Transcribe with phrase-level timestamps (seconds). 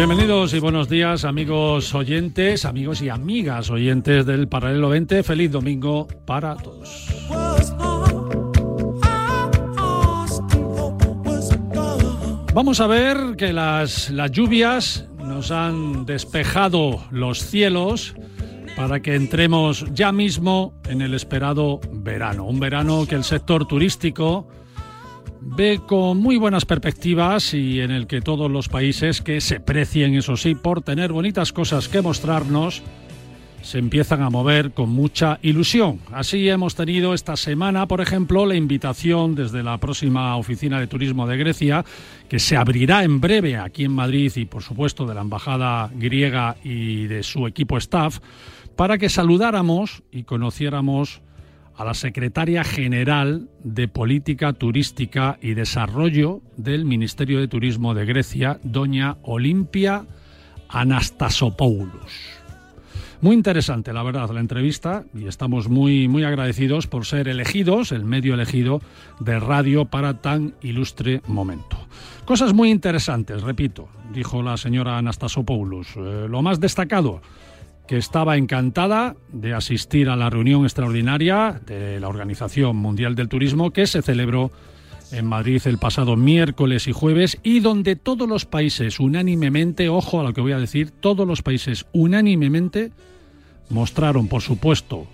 [0.00, 5.22] Bienvenidos y buenos días amigos oyentes, amigos y amigas oyentes del Paralelo 20.
[5.22, 7.06] Feliz domingo para todos.
[12.54, 18.14] Vamos a ver que las, las lluvias nos han despejado los cielos
[18.76, 22.46] para que entremos ya mismo en el esperado verano.
[22.46, 24.48] Un verano que el sector turístico
[25.40, 30.14] ve con muy buenas perspectivas y en el que todos los países que se precien,
[30.14, 32.82] eso sí, por tener bonitas cosas que mostrarnos,
[33.62, 36.00] se empiezan a mover con mucha ilusión.
[36.12, 41.26] Así hemos tenido esta semana, por ejemplo, la invitación desde la próxima oficina de turismo
[41.26, 41.84] de Grecia,
[42.28, 46.56] que se abrirá en breve aquí en Madrid y, por supuesto, de la embajada griega
[46.64, 48.20] y de su equipo staff,
[48.76, 51.20] para que saludáramos y conociéramos
[51.80, 58.60] a la secretaria general de Política Turística y Desarrollo del Ministerio de Turismo de Grecia,
[58.62, 60.04] doña Olimpia
[60.68, 62.12] Anastasopoulos.
[63.22, 68.04] Muy interesante, la verdad, la entrevista y estamos muy, muy agradecidos por ser elegidos, el
[68.04, 68.82] medio elegido
[69.18, 71.78] de radio para tan ilustre momento.
[72.26, 75.96] Cosas muy interesantes, repito, dijo la señora Anastasopoulos.
[75.96, 77.22] Eh, lo más destacado,
[77.90, 83.72] que estaba encantada de asistir a la reunión extraordinaria de la Organización Mundial del Turismo
[83.72, 84.52] que se celebró
[85.10, 90.22] en Madrid el pasado miércoles y jueves y donde todos los países unánimemente, ojo a
[90.22, 92.92] lo que voy a decir, todos los países unánimemente
[93.70, 95.08] mostraron, por supuesto,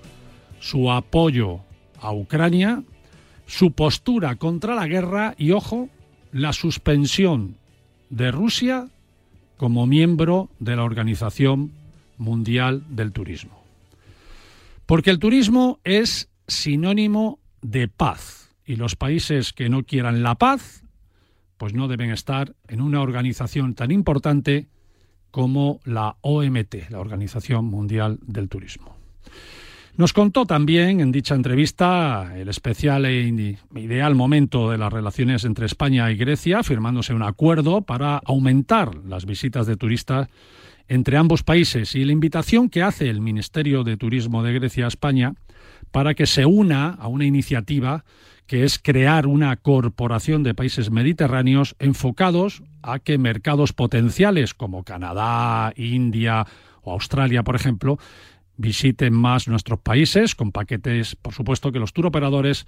[0.61, 1.61] su apoyo
[1.99, 2.83] a Ucrania,
[3.47, 5.89] su postura contra la guerra y, ojo,
[6.31, 7.57] la suspensión
[8.11, 8.89] de Rusia
[9.57, 11.73] como miembro de la Organización
[12.19, 13.62] Mundial del Turismo.
[14.87, 20.84] Porque el turismo es sinónimo de paz y los países que no quieran la paz,
[21.56, 24.69] pues no deben estar en una organización tan importante
[25.31, 28.97] como la OMT, la Organización Mundial del Turismo.
[29.97, 35.65] Nos contó también en dicha entrevista el especial e ideal momento de las relaciones entre
[35.65, 40.28] España y Grecia, firmándose un acuerdo para aumentar las visitas de turistas
[40.89, 44.89] entre ambos países y la invitación que hace el Ministerio de Turismo de Grecia a
[44.89, 45.35] España
[45.91, 48.05] para que se una a una iniciativa
[48.47, 55.73] que es crear una corporación de países mediterráneos enfocados a que mercados potenciales como Canadá,
[55.77, 56.47] India
[56.83, 57.99] o Australia, por ejemplo,
[58.57, 62.67] visiten más nuestros países con paquetes, por supuesto, que los turoperadores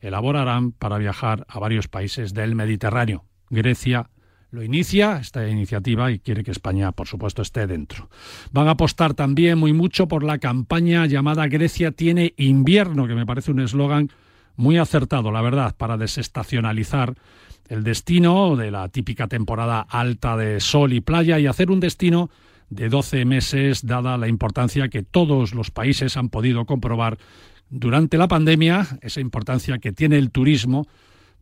[0.00, 3.24] elaborarán para viajar a varios países del Mediterráneo.
[3.48, 4.10] Grecia,
[4.52, 8.10] lo inicia esta iniciativa y quiere que España, por supuesto, esté dentro.
[8.52, 13.24] Van a apostar también muy mucho por la campaña llamada Grecia tiene invierno, que me
[13.24, 14.10] parece un eslogan
[14.56, 17.14] muy acertado, la verdad, para desestacionalizar
[17.70, 22.28] el destino de la típica temporada alta de sol y playa y hacer un destino
[22.68, 27.16] de 12 meses, dada la importancia que todos los países han podido comprobar
[27.70, 30.86] durante la pandemia, esa importancia que tiene el turismo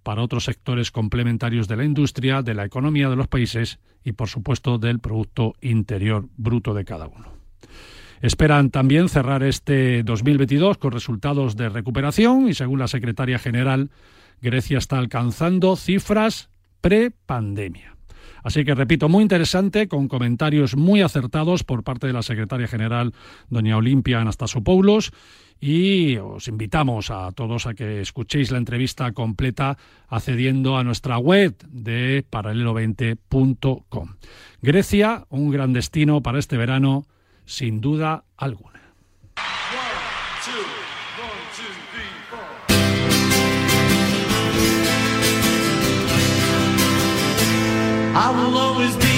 [0.02, 4.28] para otros sectores complementarios de la industria, de la economía de los países y, por
[4.28, 7.32] supuesto, del Producto Interior Bruto de cada uno.
[8.22, 13.90] Esperan también cerrar este 2022 con resultados de recuperación y, según la secretaria general,
[14.42, 16.50] Grecia está alcanzando cifras
[16.80, 17.96] pre-pandemia.
[18.42, 23.12] Así que, repito, muy interesante, con comentarios muy acertados por parte de la secretaria general,
[23.48, 25.12] doña Olimpia Anastasopoulos,
[25.60, 29.76] y os invitamos a todos a que escuchéis la entrevista completa
[30.08, 34.14] accediendo a nuestra web de paralelo20.com.
[34.62, 37.04] Grecia, un gran destino para este verano,
[37.44, 38.80] sin duda alguna.
[48.12, 49.09] I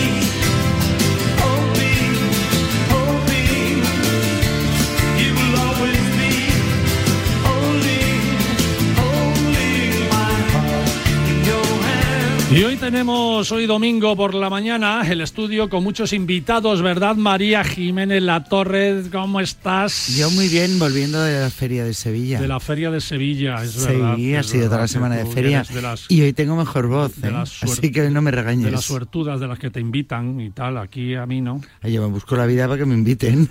[12.55, 17.17] Y hoy tenemos, hoy domingo por la mañana, el estudio con muchos invitados, ¿verdad?
[17.17, 20.15] María Jiménez La Torre, ¿cómo estás?
[20.19, 22.39] Yo muy bien, volviendo de la Feria de Sevilla.
[22.39, 24.17] De la Feria de Sevilla, es verdad.
[24.17, 25.63] Sí, ha sido toda la semana de feria.
[25.73, 27.33] De las, y hoy tengo mejor voz, ¿eh?
[27.35, 28.67] así que no me regañes.
[28.67, 31.63] De las suertudas de las que te invitan y tal, aquí a mí no.
[31.81, 33.49] Ay, yo me busco la vida para que me inviten.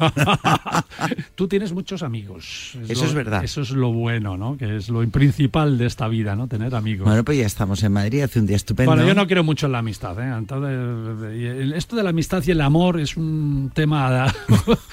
[1.35, 2.73] Tú tienes muchos amigos.
[2.87, 3.43] Eso lo- es verdad.
[3.43, 4.57] Eso es lo bueno, ¿no?
[4.57, 6.47] Que es lo principal de esta vida, ¿no?
[6.47, 7.07] Tener amigos.
[7.07, 8.90] bueno, pues ya estamos en Madrid, hace un día estupendo.
[8.95, 10.19] Bueno, yo no creo mucho en la amistad.
[10.19, 10.33] ¿eh?
[10.37, 14.31] Entonces, esto de la amistad y el amor es un tema de,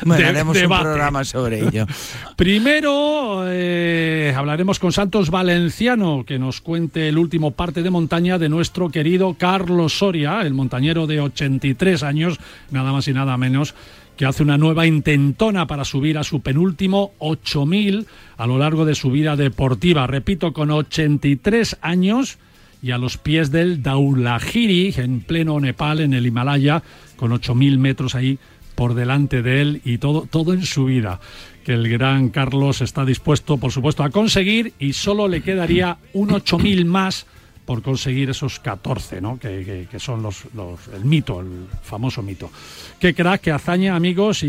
[0.04, 0.84] Bueno, de haremos debate.
[0.84, 1.86] un programa sobre ello.
[2.36, 8.48] Primero eh, hablaremos con Santos Valenciano, que nos cuente el último parte de montaña de
[8.48, 12.38] nuestro querido Carlos Soria, el montañero de 83 años,
[12.70, 13.74] nada más y nada menos,
[14.16, 18.06] que hace una nueva intentona para subir a su penúltimo 8000
[18.36, 20.06] a lo largo de su vida deportiva.
[20.06, 22.38] Repito, con 83 años
[22.82, 26.82] y a los pies del Daulahiri, en pleno Nepal, en el Himalaya,
[27.16, 28.38] con 8.000 metros ahí
[28.74, 31.18] por delante de él y todo, todo en su vida,
[31.64, 36.28] que el gran Carlos está dispuesto, por supuesto, a conseguir y solo le quedaría un
[36.30, 37.26] 8.000 más
[37.66, 39.38] por conseguir esos 14, ¿no?
[39.38, 42.50] que, que- que son los, los- el mito, el famoso mito.
[42.98, 44.46] Qué crack, qué hazaña, amigos, y,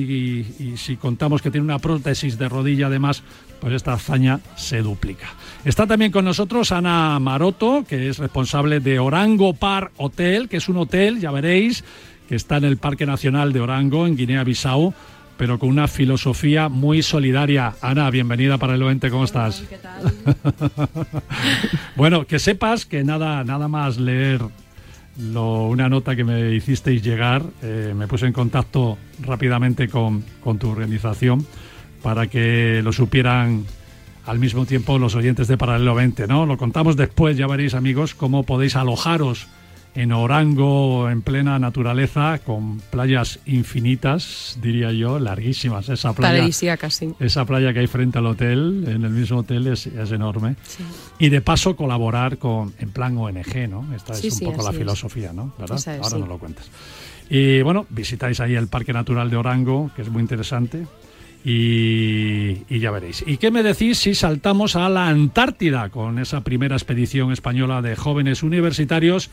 [0.58, 3.24] y si contamos que tiene una prótesis de rodilla además,
[3.60, 5.28] pues esta hazaña se duplica.
[5.66, 10.70] Está también con nosotros Ana Maroto, que es responsable de Orango Par Hotel, que es
[10.70, 11.84] un hotel, ya veréis,
[12.28, 14.94] que está en el Parque Nacional de Orango, en Guinea-Bissau,
[15.38, 17.74] pero con una filosofía muy solidaria.
[17.82, 19.64] Ana, bienvenida para el Oente, ¿cómo estás?
[19.70, 20.14] ¿Qué tal?
[21.96, 24.42] Bueno, que sepas que nada, nada más leer
[25.34, 30.58] lo- una nota que me hicisteis llegar, eh, me puse en contacto rápidamente con, con
[30.58, 31.46] tu organización
[32.02, 33.66] para que lo supieran
[34.30, 36.46] al mismo tiempo los oyentes de Paralelo 20, ¿no?
[36.46, 39.48] Lo contamos después, ya veréis amigos, cómo podéis alojaros
[39.96, 45.90] en Orango, en plena naturaleza, con playas infinitas, diría yo, larguísimas.
[45.90, 47.10] Esa playa, sí.
[47.20, 50.56] esa playa que hay frente al hotel, en el mismo hotel, es, es enorme.
[50.62, 50.84] Sí.
[51.18, 53.88] Y de paso colaborar con en plan ONG, ¿no?
[53.96, 54.78] Esta Sí, es un poco la es.
[54.78, 55.54] filosofía, ¿no?
[55.58, 55.78] ¿Verdad?
[55.78, 56.70] Es, Ahora nos lo cuentas.
[57.32, 60.86] Y bueno, visitáis ahí el Parque Natural de Orango, que es muy interesante.
[61.44, 63.24] Y, y ya veréis.
[63.26, 67.96] ¿Y qué me decís si saltamos a la Antártida con esa primera expedición española de
[67.96, 69.30] jóvenes universitarios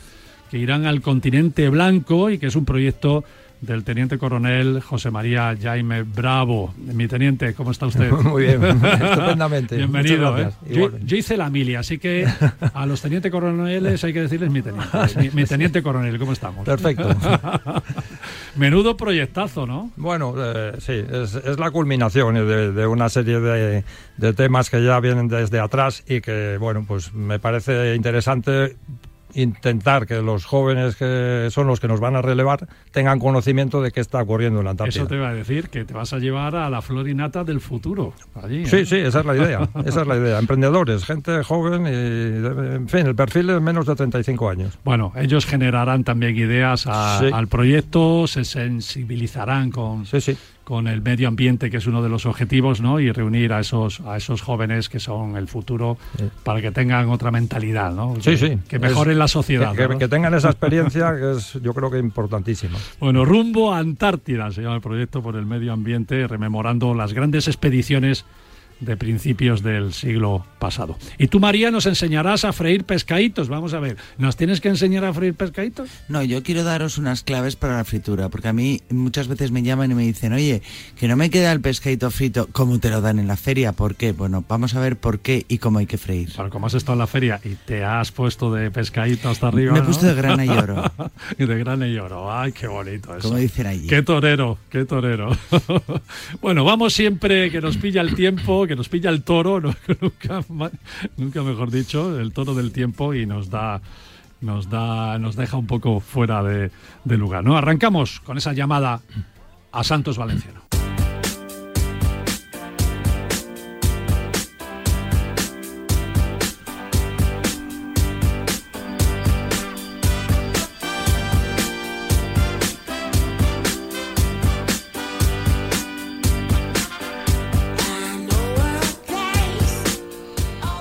[0.49, 3.23] que irán al continente blanco y que es un proyecto
[3.61, 6.73] del teniente coronel José María Jaime Bravo.
[6.77, 8.11] Mi teniente, ¿cómo está usted?
[8.23, 9.75] Muy bien, estupendamente.
[9.77, 10.37] Bienvenido.
[10.37, 10.49] ¿eh?
[10.69, 12.27] Yo, hice la milia, así que
[12.73, 14.87] a los teniente coroneles hay que decirles mi teniente.
[15.17, 16.65] Mi, mi teniente coronel, ¿cómo estamos?
[16.65, 17.09] Perfecto.
[18.55, 19.91] Menudo proyectazo, ¿no?
[19.95, 23.83] Bueno, eh, sí, es, es la culminación de, de una serie de,
[24.17, 28.75] de temas que ya vienen desde atrás y que, bueno, pues me parece interesante
[29.41, 33.91] intentar que los jóvenes que son los que nos van a relevar tengan conocimiento de
[33.91, 35.01] qué está ocurriendo en la Antártida.
[35.01, 38.13] Eso te iba a decir, que te vas a llevar a la florinata del futuro.
[38.41, 38.65] Allí, ¿eh?
[38.67, 39.69] Sí, sí, esa es la idea.
[39.85, 40.39] Esa es la idea.
[40.39, 44.77] Emprendedores, gente joven y, en fin, el perfil es menos de 35 años.
[44.83, 47.29] Bueno, ellos generarán también ideas a- Sí.
[47.33, 50.37] al proyecto, se sensibilizarán con, Sí, sí.
[50.67, 52.99] Con el medio ambiente, que es uno de los objetivos, ¿no?
[52.99, 56.25] Y reunir a esos, a esos jóvenes que son el futuro Sí.
[56.43, 58.15] para que tengan otra mentalidad, ¿no?
[58.15, 58.57] Sí, que, sí.
[58.67, 59.71] Que mejoren Es- la sociedad.
[59.71, 59.97] Que, que- ¿no?
[59.97, 62.77] que tengan esa experiencia que es, yo creo que importantísima.
[62.99, 67.47] Bueno, rumbo a Antártida se llama el proyecto por el medio ambiente, rememorando las grandes
[67.47, 68.25] expediciones
[68.79, 70.97] de principios del siglo pasado.
[71.17, 73.49] Y tú, María, nos enseñarás a freír pescaditos.
[73.49, 75.89] Vamos a ver, ¿nos tienes que enseñar a freír pescaditos?
[76.09, 79.63] No, yo quiero daros unas claves para la fritura, porque a mí muchas veces me
[79.63, 80.61] llaman y me dicen, oye,
[80.99, 83.71] que no me queda el pescadito frito, ¿cómo te lo dan en la feria?
[83.71, 84.11] ¿Por qué?
[84.11, 86.29] Bueno, vamos a ver por qué y cómo hay que freír.
[86.49, 89.73] Como has estado en la feria y te has puesto de pescadito hasta arriba.
[89.73, 89.87] Me he ¿no?
[89.87, 90.91] puesto de grana y oro,
[91.37, 92.31] y de grana y oro.
[92.31, 93.27] Ay, qué bonito eso.
[93.27, 93.87] como dicen allí.
[93.87, 95.31] Qué torero, qué torero.
[96.41, 99.61] bueno, vamos siempre que nos pilla el tiempo, que nos pilla el toro,
[101.17, 103.81] nunca mejor dicho, el toro del tiempo y nos da
[104.39, 106.71] nos da nos deja un poco fuera de,
[107.03, 107.43] de lugar.
[107.43, 107.57] ¿no?
[107.57, 109.01] Arrancamos con esa llamada
[109.71, 110.61] a Santos Valenciano.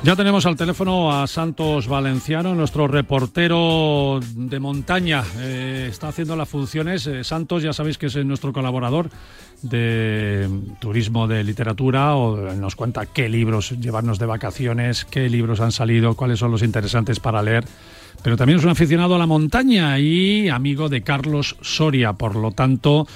[0.07, 5.25] Ya tenemos al teléfono a Santos Valenciano, nuestro reportero de montaña.
[5.39, 7.09] Eh, está haciendo las funciones.
[7.09, 9.11] Eh, Santos, ya sabéis que es nuestro colaborador
[9.63, 10.49] de
[10.79, 12.15] turismo de literatura
[12.55, 17.19] nos cuenta qué libros llevarnos de vacaciones, qué libros han salido, cuáles son los interesantes
[17.19, 17.65] para leer.
[18.23, 22.13] Pero también es un aficionado a la montaña y amigo de Carlos Soria.
[22.13, 23.09] Por lo tanto,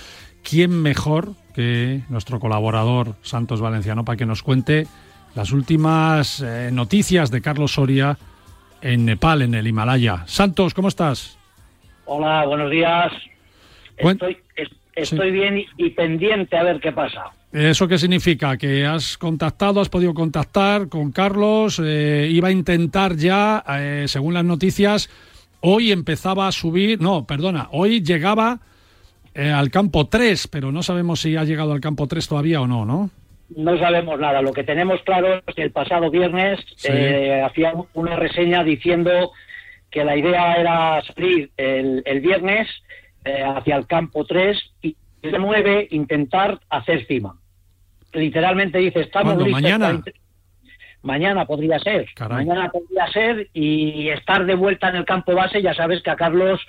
[0.42, 4.88] ¿quién mejor que nuestro colaborador Santos Valenciano para que nos cuente
[5.34, 8.18] las últimas eh, noticias de Carlos Soria
[8.82, 10.24] en Nepal, en el Himalaya.
[10.26, 11.38] Santos, ¿cómo estás?
[12.06, 13.12] Hola, buenos días.
[13.96, 14.38] Estoy,
[14.94, 17.26] estoy bien y pendiente a ver qué pasa.
[17.52, 18.56] ¿Eso qué significa?
[18.56, 21.80] ¿Que has contactado, has podido contactar con Carlos?
[21.84, 25.10] Eh, iba a intentar ya, eh, según las noticias,
[25.60, 28.60] hoy empezaba a subir, no, perdona, hoy llegaba
[29.32, 32.84] al campo 3, pero no sabemos si ha llegado al campo 3 todavía o no,
[32.84, 33.10] ¿no?
[33.56, 34.42] No sabemos nada.
[34.42, 39.32] Lo que tenemos claro es que el pasado viernes eh, hacía una reseña diciendo
[39.90, 42.68] que la idea era salir el, viernes
[43.24, 47.36] eh, hacia el campo 3 y el 9 intentar hacer cima.
[48.12, 50.02] Literalmente dice, estamos listos mañana.
[51.02, 52.06] Mañana podría ser.
[52.28, 55.62] Mañana podría ser y estar de vuelta en el campo base.
[55.62, 56.60] Ya sabes que a Carlos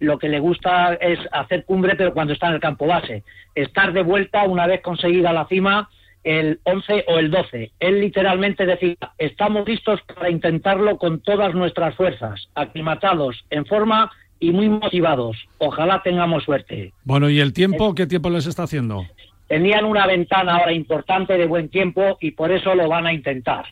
[0.00, 3.22] lo que le gusta es hacer cumbre, pero cuando está en el campo base.
[3.54, 5.88] Estar de vuelta una vez conseguida la cima
[6.26, 7.70] el 11 o el 12.
[7.78, 14.50] Él literalmente decía, estamos listos para intentarlo con todas nuestras fuerzas, aclimatados, en forma y
[14.50, 15.36] muy motivados.
[15.58, 16.92] Ojalá tengamos suerte.
[17.04, 17.94] Bueno, ¿y el tiempo?
[17.94, 19.06] ¿Qué tiempo les está haciendo?
[19.46, 23.64] Tenían una ventana ahora importante de buen tiempo y por eso lo van a intentar.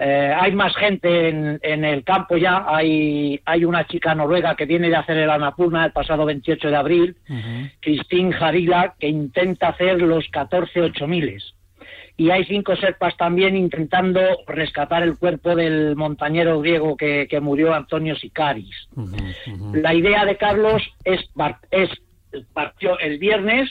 [0.00, 2.64] Eh, hay más gente en, el campo ya.
[2.66, 6.76] Hay, hay una chica noruega que viene de hacer el Anapurna el pasado 28 de
[6.76, 7.16] abril,
[7.80, 11.42] Christine Jarila, que intenta hacer los 14 8000
[12.18, 18.16] y hay cinco serpas también intentando rescatar el cuerpo del montañero griego que, murió, Antonio
[18.16, 18.88] Sicaris.
[19.72, 21.20] La idea de Carlos es,
[21.70, 21.88] es
[22.52, 23.70] partió el viernes,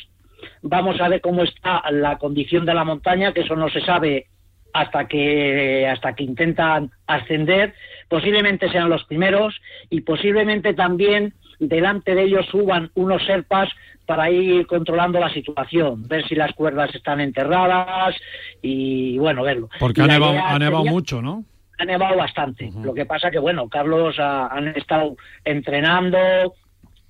[0.62, 4.28] vamos a ver cómo está la condición de la montaña, que eso no se sabe
[4.74, 7.74] hasta que hasta que intentan ascender,
[8.08, 13.70] posiblemente sean los primeros y posiblemente también delante de ellos suban unos serpas
[14.06, 18.16] para ir controlando la situación, ver si las cuerdas están enterradas
[18.62, 19.70] y bueno, verlo.
[19.80, 21.44] Porque ha nevado, mucho, ¿no?
[21.78, 22.72] Ha nevado bastante.
[22.82, 26.18] Lo que pasa que, bueno, Carlos han estado entrenando,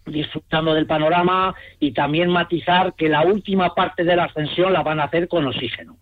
[0.05, 4.99] disfrutando del panorama y también matizar que la última parte de la ascensión la van
[4.99, 5.97] a hacer con oxígeno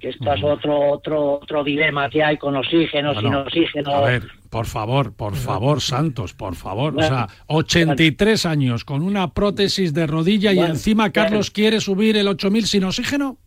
[0.00, 3.90] que esto es otro otro otro dilema que hay con oxígeno, sin oxígeno.
[3.90, 6.94] A ver, por favor, por favor, Santos, por favor.
[6.96, 12.28] o sea, 83 años con una prótesis de rodilla y encima Carlos quiere subir el
[12.28, 13.38] 8000 sin oxígeno.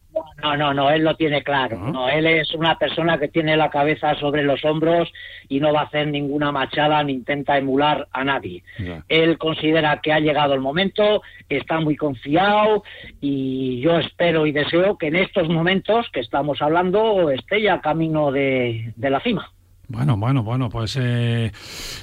[0.41, 1.77] No, no, no, él lo tiene claro.
[1.77, 5.12] No, él es una persona que tiene la cabeza sobre los hombros
[5.48, 8.63] y no va a hacer ninguna machada ni intenta emular a nadie.
[9.08, 12.84] Él considera que ha llegado el momento, está muy confiado
[13.19, 18.31] y yo espero y deseo que en estos momentos que estamos hablando esté ya camino
[18.31, 19.51] de, la cima.
[19.88, 21.51] Bueno, bueno, bueno, pues eh,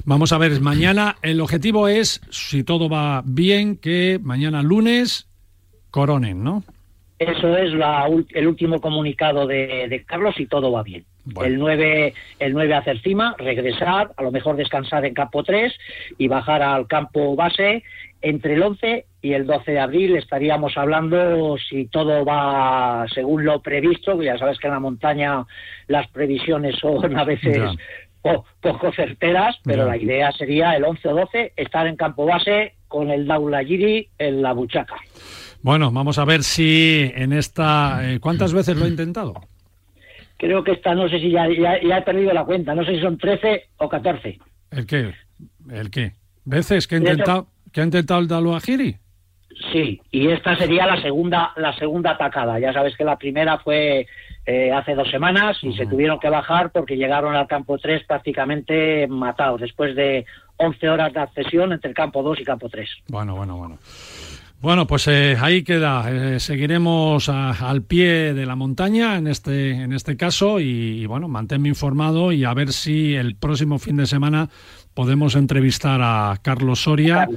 [0.03, 5.29] vamos a ver, mañana el objetivo es, si todo va bien, que mañana lunes
[5.89, 6.63] coronen, ¿no?
[7.19, 7.73] Eso es
[8.33, 11.03] el último comunicado de, Carlos y todo va bien.
[11.43, 15.73] El 9 el 9 hacer cima, regresar, a lo mejor descansar en campo 3
[16.17, 17.83] y bajar al campo base.
[18.21, 23.61] Entre el 11 y el 12 de abril estaríamos hablando si todo va según lo
[23.61, 25.45] previsto, ya sabes que en la montaña
[25.87, 27.59] las previsiones son a veces
[28.61, 33.09] poco certeras, pero la idea sería el 11 o 12 estar en campo base con
[33.09, 34.95] el Daula Giri en la buchaca.
[35.67, 37.99] Bueno, vamos a ver si en esta...
[38.09, 39.33] Eh, ¿Cuántas veces lo he intentado?
[40.37, 43.17] Creo que esta, no sé si ya, he perdido la cuenta, no sé si son
[43.17, 44.39] 13 o 14.
[44.71, 45.13] ¿El qué?
[45.69, 46.13] ¿El qué?
[46.45, 48.95] ¿Veces que ha intentado, que ha intentado el Daluajiri?
[49.73, 52.59] Sí, y esta sería la segunda, la segunda atacada.
[52.59, 54.07] Ya sabes que la primera fue
[54.45, 59.05] eh, hace dos semanas y se tuvieron que bajar porque llegaron al campo 3 prácticamente
[59.07, 62.89] matados, después de 11 horas de accesión entre el campo 2 y campo 3.
[63.09, 63.77] Bueno, bueno, bueno.
[64.67, 66.11] Bueno, pues eh, ahí queda.
[66.11, 71.69] Eh, seguiremos al pie de la montaña en este, en este caso y, bueno, manténme
[71.69, 74.49] informado y a ver si el próximo fin de semana
[74.93, 77.29] podemos entrevistar a Carlos Soria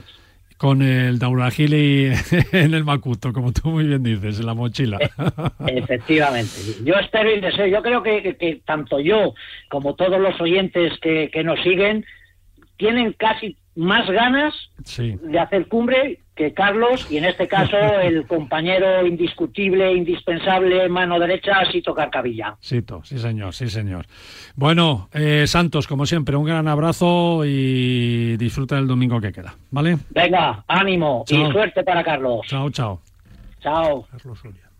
[0.56, 2.10] con el Dauragili
[2.52, 4.99] en el Macuto, como tú muy bien dices, en la mochila.
[5.00, 6.50] E, efectivamente.
[6.84, 7.68] Yo espero y deseo.
[7.68, 9.34] Yo creo que, tanto yo
[9.68, 12.04] como todos los oyentes que, que nos siguen
[12.76, 14.52] tienen casi más ganas
[14.96, 21.62] de hacer cumbre que Carlos y en este caso el compañero indiscutible, indispensable, mano derecha,
[21.70, 22.56] Sito Carcavilla.
[22.61, 24.06] Sito, sí señor, sí señor.
[24.56, 29.99] Bueno, eh, Santos, como siempre, un gran abrazo y disfruta el domingo que queda, ¿vale?
[30.09, 32.40] Venga, ánimo y suerte para Carlos.
[32.47, 33.02] Chao, chao.
[33.61, 34.06] Chao.
[34.11, 34.70] Carlos Soria.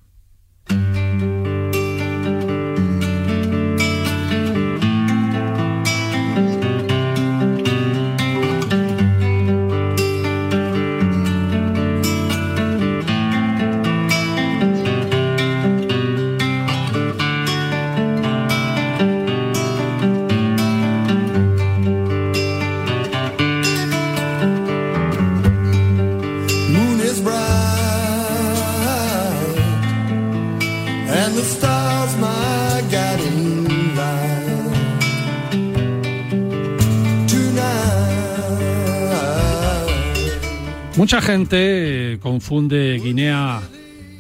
[41.01, 43.63] Mucha gente eh, confunde Guinea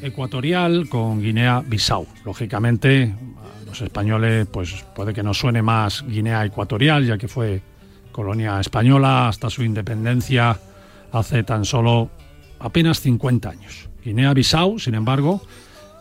[0.00, 2.06] Ecuatorial con Guinea-Bissau.
[2.24, 7.60] Lógicamente, a los españoles, pues puede que nos suene más Guinea Ecuatorial, ya que fue
[8.12, 10.58] colonia española hasta su independencia
[11.12, 12.08] hace tan solo
[12.60, 13.90] apenas 50 años.
[14.02, 15.42] Guinea-Bissau, sin embargo,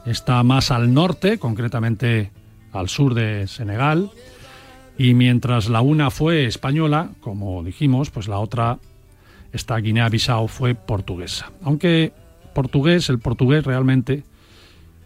[0.05, 2.31] está más al norte, concretamente
[2.71, 4.12] al sur de Senegal,
[4.98, 8.79] y mientras la una fue española, como dijimos, pues la otra,
[9.53, 11.51] esta Guinea-Bissau, fue portuguesa.
[11.63, 12.13] Aunque
[12.53, 14.24] portugués, el portugués realmente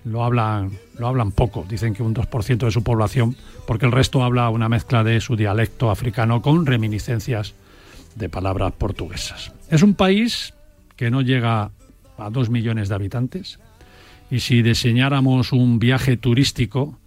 [0.06, 3.36] lo hablan, lo hablan poco, dicen que un 2% de su población,
[3.66, 7.54] porque el resto habla una mezcla de su dialecto africano con reminiscencias
[8.16, 9.54] de palabras portuguesas.
[9.70, 10.54] Es un país
[10.96, 11.72] que no llega
[12.18, 13.60] a dos millones de habitantes
[14.30, 16.98] y si diseñáramos un viaje turístico,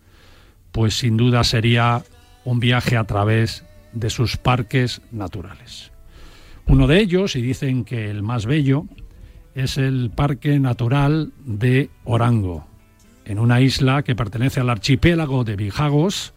[0.72, 2.02] pues sin duda sería
[2.44, 5.90] un viaje a través de sus parques naturales.
[6.66, 8.86] Uno de ellos, y dicen que el más bello,
[9.54, 12.66] es el Parque Natural de Orango,
[13.24, 16.34] en una isla que pertenece al archipiélago de Bijagos,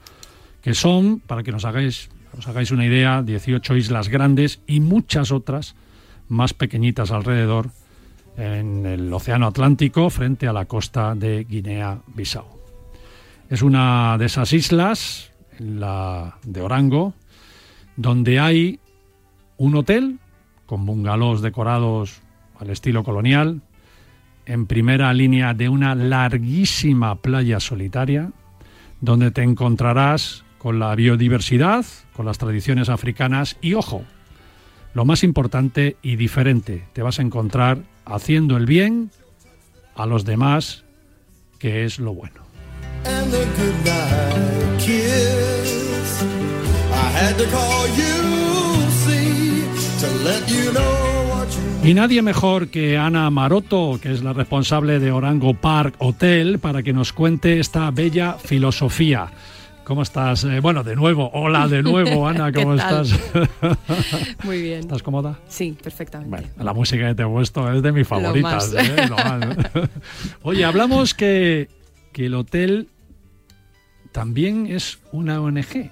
[0.61, 5.31] que son, para que nos hagáis, os hagáis una idea, 18 islas grandes y muchas
[5.31, 5.75] otras
[6.27, 7.71] más pequeñitas alrededor
[8.37, 12.45] en el Océano Atlántico frente a la costa de Guinea-Bissau.
[13.49, 17.15] Es una de esas islas, la de Orango,
[17.97, 18.79] donde hay
[19.59, 20.17] un hotel
[20.65, 22.21] con bungalows decorados
[22.59, 23.61] al estilo colonial,
[24.45, 28.31] en primera línea de una larguísima playa solitaria,
[29.01, 34.03] donde te encontrarás con la biodiversidad, con las tradiciones africanas y, ojo,
[34.93, 39.11] lo más importante y diferente, te vas a encontrar haciendo el bien
[39.95, 40.85] a los demás,
[41.59, 42.41] que es lo bueno.
[51.83, 56.83] Y nadie mejor que Ana Maroto, que es la responsable de Orango Park Hotel, para
[56.83, 59.31] que nos cuente esta bella filosofía.
[59.83, 60.43] ¿Cómo estás?
[60.43, 63.11] Eh, bueno, de nuevo, hola de nuevo, Ana, ¿Qué ¿cómo estás?
[64.43, 64.81] Muy bien.
[64.81, 65.39] ¿Estás cómoda?
[65.47, 66.29] Sí, perfectamente.
[66.29, 68.71] Bueno, la música que te he puesto es de mis favoritas.
[68.71, 68.85] más.
[68.87, 69.07] ¿eh?
[69.09, 69.57] Lo más.
[70.43, 71.69] Oye, hablamos que,
[72.13, 72.87] que el hotel
[74.11, 75.89] también es una ONG.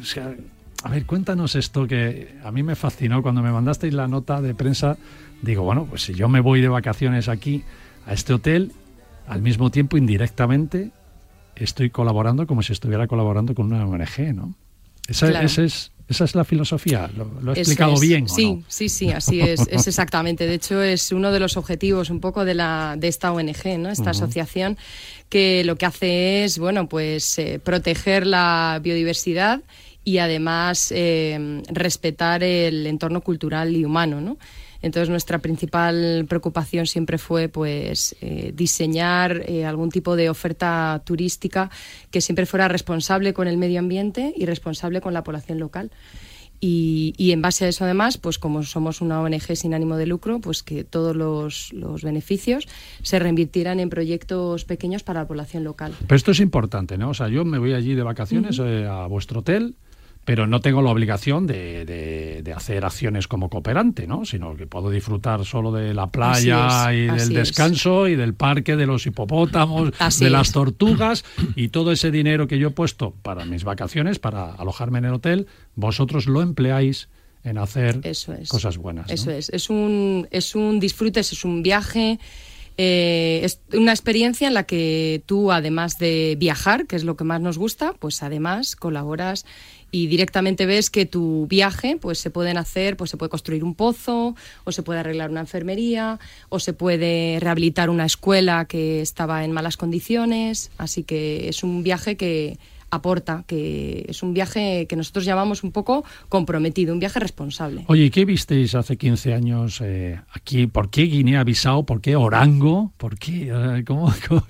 [0.00, 0.32] O sea,
[0.82, 4.54] a ver, cuéntanos esto que a mí me fascinó cuando me mandasteis la nota de
[4.54, 4.96] prensa.
[5.42, 7.64] Digo, bueno, pues si yo me voy de vacaciones aquí
[8.06, 8.72] a este hotel,
[9.26, 10.90] al mismo tiempo indirectamente
[11.56, 14.54] estoy colaborando como si estuviera colaborando con una ONG, ¿no?
[15.08, 15.46] Esa, Claro.
[15.46, 17.10] ese es, esa es la filosofía.
[17.16, 18.00] ¿Lo, lo he explicado es.
[18.00, 18.24] bien?
[18.24, 18.64] o Sí, no?
[18.68, 20.46] sí, sí, así es, es exactamente.
[20.46, 23.88] De hecho, es uno de los objetivos un poco de la de esta ONG, ¿no?
[23.90, 24.76] Esta asociación
[25.28, 29.62] que lo que hace es, bueno, pues eh, proteger la biodiversidad
[30.06, 34.38] y además eh, respetar el entorno cultural y humano, ¿no?
[34.80, 41.70] Entonces nuestra principal preocupación siempre fue pues eh, diseñar eh, algún tipo de oferta turística
[42.12, 45.90] que siempre fuera responsable con el medio ambiente y responsable con la población local.
[46.60, 50.06] Y, y en base a eso, además, pues como somos una ONG sin ánimo de
[50.06, 52.68] lucro, pues que todos los, los beneficios
[53.02, 55.94] se reinvirtieran en proyectos pequeños para la población local.
[56.06, 57.10] Pero esto es importante, ¿no?
[57.10, 59.74] O sea, yo me voy allí de vacaciones eh, a vuestro hotel,
[60.26, 64.26] pero no tengo la obligación de, de- de hacer acciones como cooperante, ¿no?
[64.26, 67.28] Sino que puedo disfrutar solo de la playa es, y del es.
[67.32, 70.52] descanso y del parque de los hipopótamos, Así de las es.
[70.52, 71.24] tortugas
[71.56, 75.14] y todo ese dinero que yo he puesto para mis vacaciones, para alojarme en el
[75.14, 77.08] hotel, vosotros lo empleáis
[77.44, 79.06] en hacer Eso cosas buenas.
[79.08, 79.14] ¿no?
[79.14, 79.48] Eso es.
[79.50, 82.18] Es un, es un disfrute, es un viaje
[82.78, 87.24] Eh, es una experiencia en la que tú, además de viajar, que es lo que
[87.24, 89.46] más nos gusta, pues además colaboras
[89.90, 93.74] y directamente ves que tu viaje pues se pueden hacer pues se puede construir un
[93.74, 96.18] pozo o se puede arreglar una enfermería
[96.48, 100.70] o se puede rehabilitar una escuela que estaba en malas condiciones.
[100.78, 102.58] Así que es un viaje que
[102.96, 107.84] aporta, que es un viaje que nosotros llamamos un poco comprometido, un viaje responsable.
[107.86, 110.66] Oye, ¿y qué visteis hace 15 años eh, aquí?
[110.66, 111.84] ¿Por qué Guinea-Bissau?
[111.86, 112.92] ¿Por qué Orango?
[112.96, 113.50] ¿Por qué?
[113.52, 114.44] Eh, ¿Cómo, cómo-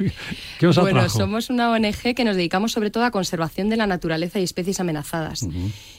[0.58, 1.18] qué os Bueno, atrajo?
[1.18, 4.80] somos una ONG que nos dedicamos sobre todo a conservación de la naturaleza y especies
[4.80, 5.46] amenazadas.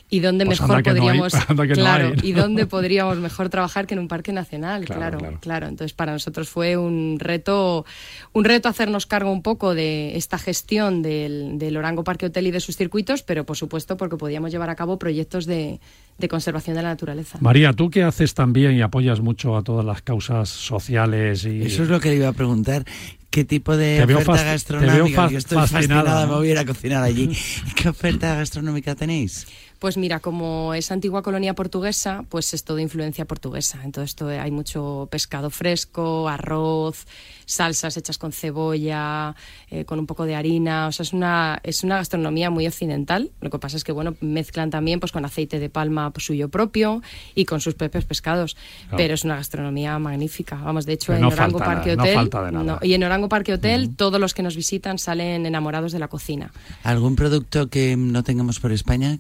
[0.10, 3.94] Y dónde Pues mejor no hay, podríamos, no claro, y dónde podríamos mejor trabajar que
[3.94, 5.40] en un parque nacional, Claro, claro, claro.
[5.42, 7.86] claro, Entonces para nosotros fue un reto,
[8.32, 12.52] un reto hacernos cargo un poco de esta gestión del, del Orango Parque Hotel y
[12.52, 15.82] de sus circuitos, pero por supuesto porque podíamos llevar a cabo proyectos de,
[16.18, 17.38] de conservación de la naturaleza.
[17.42, 21.64] María, tú que haces también y apoyas mucho a todas las causas sociales y...
[21.64, 22.86] Eso es lo que le iba a preguntar.
[23.30, 25.22] ¿Qué tipo de Te veo oferta fasc- te veo gastronómica?
[25.24, 26.32] fas- Yo estoy fascinada, fascinada, ¿no?
[26.32, 27.30] me voy a ir a cocinar allí.
[27.76, 29.46] ¿Qué oferta gastronómica tenéis?
[29.80, 33.80] Pues mira, como es antigua colonia portuguesa, pues es todo influencia portuguesa.
[33.84, 37.06] Entonces todo- hay mucho pescado fresco, arroz,
[37.46, 39.36] salsas hechas con cebolla,
[39.70, 40.88] eh, con un poco de harina.
[40.88, 43.30] O sea, es una, es una gastronomía muy occidental.
[43.40, 46.50] Lo que pasa es que, bueno, mezclan también pues con aceite de palma pues, suyo
[46.50, 47.02] propio
[47.36, 48.56] y con sus propios pescados.
[48.56, 48.98] Claro.
[48.98, 50.56] Pero es una gastronomía magnífica.
[50.56, 52.16] Vamos, de hecho, en no Orango falta Parque nada, no Hotel...
[52.16, 52.64] falta de nada.
[52.66, 56.08] no, y en Orango Parque Hotel, todos los que nos visitan salen enamorados de la
[56.08, 56.52] cocina.
[56.84, 59.20] ¿Algún producto que no tengamos por España?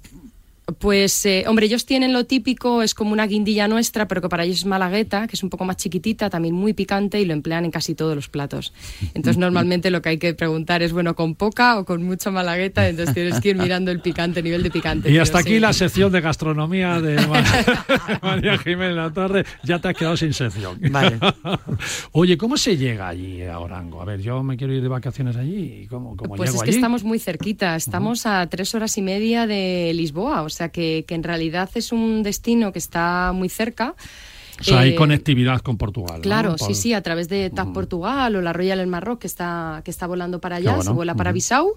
[0.79, 4.43] Pues, eh, hombre, ellos tienen lo típico, es como una guindilla nuestra, pero que para
[4.43, 7.63] ellos es malagueta, que es un poco más chiquitita, también muy picante y lo emplean
[7.63, 8.73] en casi todos los platos.
[9.13, 12.87] Entonces, normalmente lo que hay que preguntar es, bueno, ¿con poca o con mucha malagueta?
[12.89, 15.09] Entonces tienes que ir mirando el picante, nivel de picante.
[15.09, 15.59] Y hasta aquí sí.
[15.61, 17.43] la sección de gastronomía de Ma-
[18.21, 19.45] María Jiménez La Torre.
[19.63, 20.77] Ya te has quedado sin sección.
[20.91, 21.17] Vale.
[22.11, 24.01] Oye, ¿cómo se llega allí a Orango?
[24.01, 25.83] A ver, yo me quiero ir de vacaciones allí.
[25.83, 26.77] ¿y ¿Cómo, cómo Pues llego es que allí?
[26.77, 31.15] estamos muy cerquita, estamos a tres horas y media de Lisboa, o sea que, que
[31.15, 33.95] en realidad es un destino que está muy cerca.
[34.59, 36.15] O sea, hay Eh, conectividad con Portugal.
[36.17, 36.21] ¿no?
[36.23, 39.27] Claro, Por- sí, sí, a través de TAP Portugal o la Royal El Marroc que
[39.27, 41.35] está, que está volando para allá, bueno, se vuela para ujú.
[41.35, 41.73] Bissau.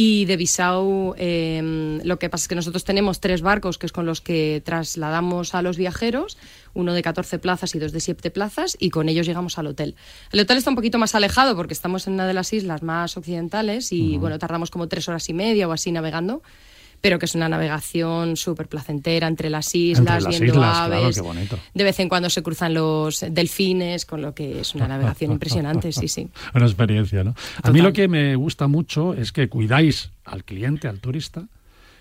[0.00, 3.90] Y de Bissau, eh, lo que pasa es que nosotros tenemos tres barcos que es
[3.92, 6.38] con los que trasladamos a los viajeros,
[6.74, 9.96] uno de 14 plazas y dos de 7 plazas, y con ellos llegamos al hotel.
[10.30, 13.16] El hotel está un poquito más alejado porque estamos en una de las islas más
[13.16, 16.42] occidentales y, bueno, tardamos como tres horas y media o así navegando.
[17.00, 20.94] Pero que es una navegación súper placentera entre las islas, Entre las viendo islas, claro,
[20.94, 21.22] aves.
[21.22, 21.56] qué.
[21.74, 25.92] De vez en cuando se cruzan los delfines, con lo que es una navegación impresionante,
[25.92, 26.28] sí, sí.
[26.54, 27.34] Una experiencia, ¿no?
[27.62, 31.46] A mí lo que me gusta mucho es que cuidáis al cliente, al turista,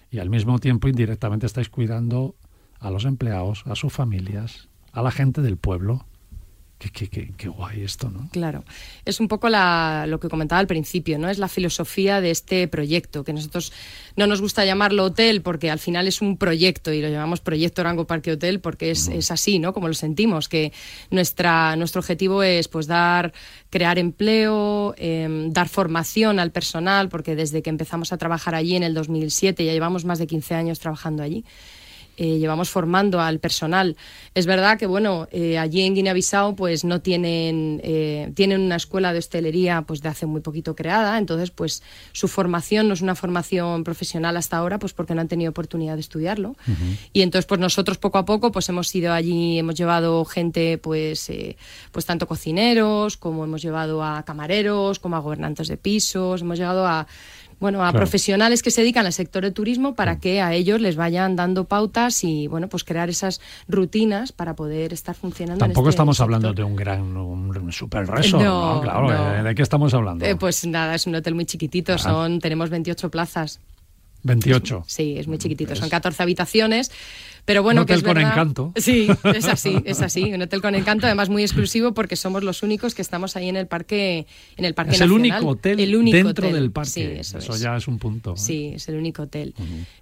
[0.10, 2.36] y al mismo tiempo indirectamente estáis cuidando
[2.80, 6.06] a los empleados, a sus familias, a la gente del pueblo.
[6.80, 8.30] Qué, qué, qué, qué guay esto, ¿no?
[8.32, 8.63] Claro,
[9.04, 11.28] es un poco la- lo que comentaba al principio, ¿no?
[11.28, 13.74] Es la filosofía de este proyecto, que nosotros
[14.16, 17.82] no nos gusta llamarlo hotel porque al final es un proyecto y lo llamamos Proyecto
[17.82, 19.74] Orango Parque Hotel porque es, es así, ¿no?
[19.74, 20.72] Como lo sentimos, que
[21.10, 23.34] nuestra, nuestro objetivo es pues dar,
[23.72, 28.84] crear empleo, em, dar formación al personal, porque desde que empezamos a trabajar allí en
[28.84, 31.44] el 2007 ya llevamos más de 15 años trabajando allí.
[32.19, 33.95] Eh, llevamos formando al personal.
[34.34, 39.13] Es verdad que bueno, eh, allí en Guinea-Bissau pues no tienen eh, tienen una escuela
[39.13, 43.13] de hostelería pues de hace muy poquito creada, entonces pues su formación no es una
[43.13, 46.56] formación profesional hasta ahora pues porque no han tenido oportunidad de estudiarlo.
[47.13, 51.32] Y entonces pues nosotros poco a poco pues hemos ido allí, hemos llevado gente pues
[51.91, 56.88] pues tanto cocineros como hemos llevado a camareros, como a gobernantes de pisos, hemos llegado
[56.88, 57.06] a
[57.60, 57.98] bueno, a Claro.
[57.98, 61.65] profesionales que se dedican al sector de turismo para que a ellos les vayan dando
[61.65, 65.65] pautas y bueno, pues crear esas rutinas para poder estar funcionando.
[65.65, 66.36] en Tampoco este estamos sector.
[66.36, 68.82] hablando de un gran un super resort, No, ¿no?
[68.82, 69.36] Claro, no.
[69.38, 69.43] ¿eh?
[69.43, 70.24] ¿de qué estamos hablando?
[70.26, 73.60] Eh, pues nada, es un hotel muy chiquitito, son tenemos 28 plazas.
[74.24, 74.84] 28.
[74.88, 76.91] Sí, es muy chiquitito, son 14 habitaciones.
[77.48, 78.74] Pero bueno, Un que hotel es con verdad- encanto.
[78.76, 80.34] Sí, es así, es así.
[80.34, 83.56] Un hotel con encanto, además muy exclusivo porque somos los únicos que estamos ahí en
[83.56, 85.38] el parque, en el parque Es el nacional.
[85.40, 86.60] único hotel El único dentro hotel.
[86.62, 86.90] del parque.
[86.92, 87.60] Sí, eso, es.
[87.62, 88.32] ya es un punto.
[88.34, 88.38] ¿eh?
[88.38, 89.54] Sí, es el único hotel.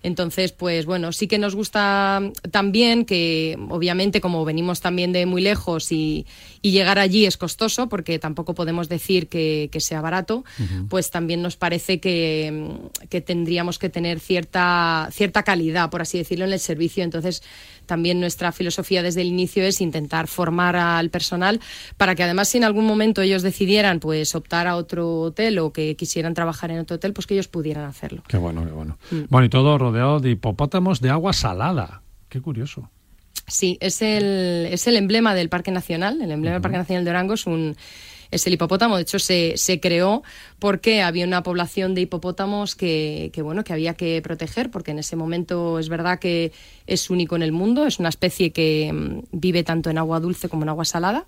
[0.02, 5.42] Entonces, pues bueno, sí que nos gusta también que, obviamente, como venimos también de muy
[5.44, 6.26] lejos y,
[6.64, 10.44] y llegar allí es costoso, porque tampoco podemos decir que, que sea barato,
[10.90, 12.72] pues también nos parece que,
[13.10, 17.04] que tendríamos que tener cierta, cierta calidad, por así decirlo, en el servicio.
[17.36, 21.60] Entonces, también nuestra filosofía desde el inicio es intentar formar al personal
[21.98, 25.71] para que además si en algún momento ellos decidieran pues optar a otro hotel o
[25.71, 28.24] que quisieran trabajar en otro hotel, pues que ellos pudieran hacerlo.
[28.28, 28.98] Qué bueno, qué bueno.
[29.12, 29.21] Mm.
[29.30, 32.02] Bueno, y todo rodeado de hipopótamos de agua salada.
[32.30, 32.89] Qué curioso.
[33.48, 36.19] Sí, es el, es el emblema del Parque Nacional.
[36.21, 37.76] El emblema del Parque Nacional de Orango es un,
[38.32, 38.96] es el hipopótamo.
[38.96, 40.24] De hecho, se, se creó
[40.60, 45.00] porque había una población de hipopótamos que, que, bueno, que había que proteger, porque en
[45.00, 46.52] ese momento es verdad que
[46.88, 50.50] es único en el mundo, es una especie que mm, vive tanto en agua dulce
[50.50, 51.26] como en agua salada.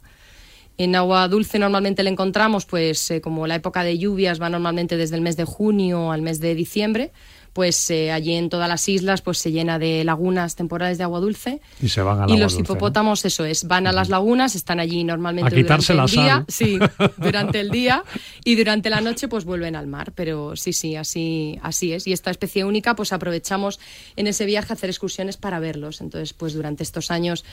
[0.80, 4.96] En agua dulce normalmente le encontramos, pues eh, como la época de lluvias va normalmente
[4.96, 7.12] desde el mes de junio al mes de diciembre,
[7.58, 11.20] pues eh, allí en todas las islas pues se llena de lagunas temporales de agua
[11.20, 11.60] dulce.
[11.82, 15.04] Y se van a Y los hipopótamos, eso es, van a las lagunas, están allí
[15.04, 16.78] normalmente durante el día, sí,
[17.17, 18.04] durante el día
[18.43, 22.06] y durante la noche pues vuelven al mar, pero sí, sí, así así es.
[22.06, 23.80] Y esta especie única pues aprovechamos
[24.15, 26.00] en ese viaje a hacer excursiones para verlos.
[26.02, 27.43] Entonces, pues durante estos años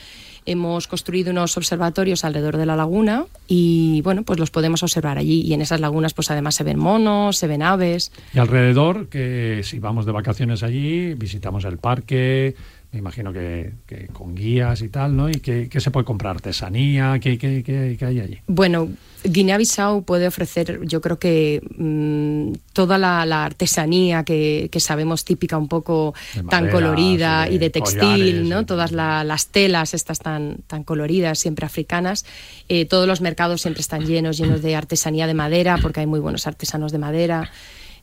[0.45, 5.41] hemos construido unos observatorios alrededor de la laguna y bueno, pues los podemos observar allí
[5.41, 8.11] y en esas lagunas pues además se ven monos, se ven aves.
[8.35, 12.55] Y alrededor que si vamos de vacaciones allí, visitamos el parque,
[12.91, 15.29] me imagino que, que con guías y tal, ¿no?
[15.29, 16.35] ¿Y qué, qué se puede comprar?
[16.37, 17.19] ¿Artesanía?
[17.19, 18.39] ¿Qué, qué, qué, qué hay allí?
[18.47, 18.89] Bueno,
[19.25, 25.57] Guinea-Bissau puede ofrecer, yo creo que mmm, toda la, la artesanía que, que, sabemos típica
[25.57, 26.13] un poco
[26.49, 28.65] tan colorida de y de textil, collares, ¿no?
[28.65, 32.25] Todas la- las telas estas tan, tan coloridas, siempre africanas.
[32.69, 36.19] Eh, todos los mercados siempre están llenos, llenos de artesanía de madera, porque hay muy
[36.19, 37.51] buenos artesanos de madera.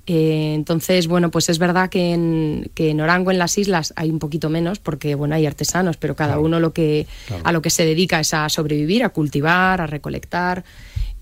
[0.07, 4.11] Eh, entonces, bueno, pues es verdad que en, que en Orango, en las islas, hay
[4.11, 6.43] un poquito menos, porque bueno, hay artesanos, pero cada Claro.
[6.47, 7.43] uno lo que, Claro.
[7.47, 10.65] a lo que se dedica es a sobrevivir, a cultivar, a recolectar.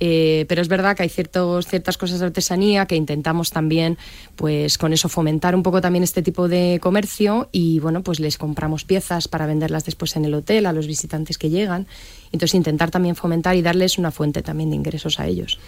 [0.02, 3.98] Eh, pero es verdad que hay ciertos, ciertas cosas de artesanía que intentamos también,
[4.34, 8.38] pues con eso fomentar un poco también este tipo de comercio y bueno, pues les
[8.38, 11.86] compramos piezas para venderlas después en el hotel a los visitantes que llegan.
[12.32, 15.58] Entonces intentar también fomentar y darles una fuente también de ingresos a ellos.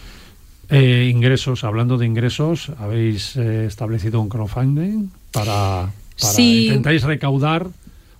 [0.72, 6.66] Eh, ingresos, hablando de ingresos, ¿habéis eh, establecido un crowdfunding para, para Sí.
[6.68, 7.66] intentáis recaudar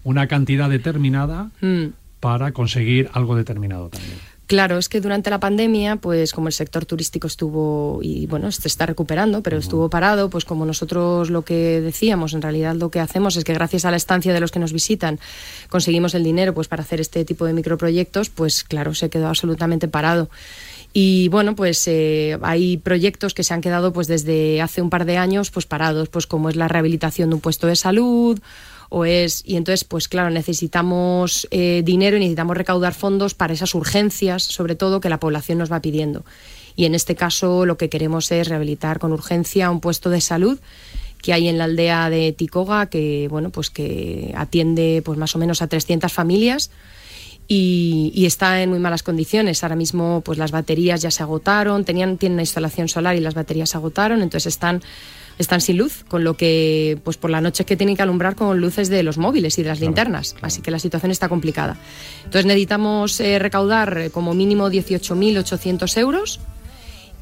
[0.05, 1.87] una cantidad determinada Mm.
[2.21, 4.19] para conseguir algo determinado también?
[4.49, 8.69] Claro, es que durante la pandemia, pues como el sector turístico estuvo y bueno, se
[8.69, 13.01] está recuperando, pero estuvo parado, pues como nosotros lo que decíamos, en realidad lo que
[13.01, 15.19] hacemos es que gracias a la estancia de los que nos visitan
[15.71, 19.89] conseguimos el dinero pues para hacer este tipo de microproyectos, pues claro, se quedó absolutamente
[19.89, 20.29] parado.
[20.93, 25.07] Y bueno, pues eh, hay proyectos que se han quedado pues desde hace un par
[25.07, 28.39] de años pues parados, pues como es la rehabilitación de un puesto de salud
[28.91, 33.75] o es y entonces pues claro necesitamos eh, dinero y necesitamos recaudar fondos para esas
[33.75, 36.27] urgencias sobre todo que la población nos va pidiendo.
[36.77, 40.59] Y en este caso lo que queremos es rehabilitar con urgencia un puesto de salud
[41.23, 45.39] que hay en la aldea de Ticoga que bueno pues que atiende pues más o
[45.39, 46.71] menos a 300 familias
[47.49, 49.63] y, y está en muy malas condiciones.
[49.63, 53.35] Ahora mismo, pues las baterías ya se agotaron, tenían, tienen una instalación solar y las
[53.35, 54.83] baterías se agotaron, entonces están,
[55.39, 58.61] están sin luz, con lo que, pues por la noche que tienen que alumbrar con
[58.61, 60.33] luces de los móviles y de las Claro, linternas.
[60.33, 60.47] claro.
[60.47, 61.77] Así que la situación está complicada.
[62.25, 66.41] Entonces necesitamos eh, recaudar eh, como mínimo 18.800 euros.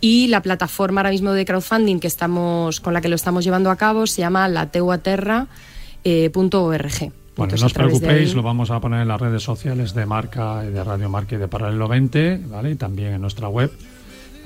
[0.03, 3.71] Y la plataforma ahora mismo de crowdfunding que estamos, con la que lo estamos llevando
[3.71, 7.13] a cabo se llama lateuaterra.org.
[7.41, 10.71] Bueno, no os preocupéis, lo vamos a poner en las redes sociales de Marca y
[10.71, 12.71] de Radio Marca y de Paralelo 20, ¿vale?
[12.73, 13.71] Y también en nuestra web.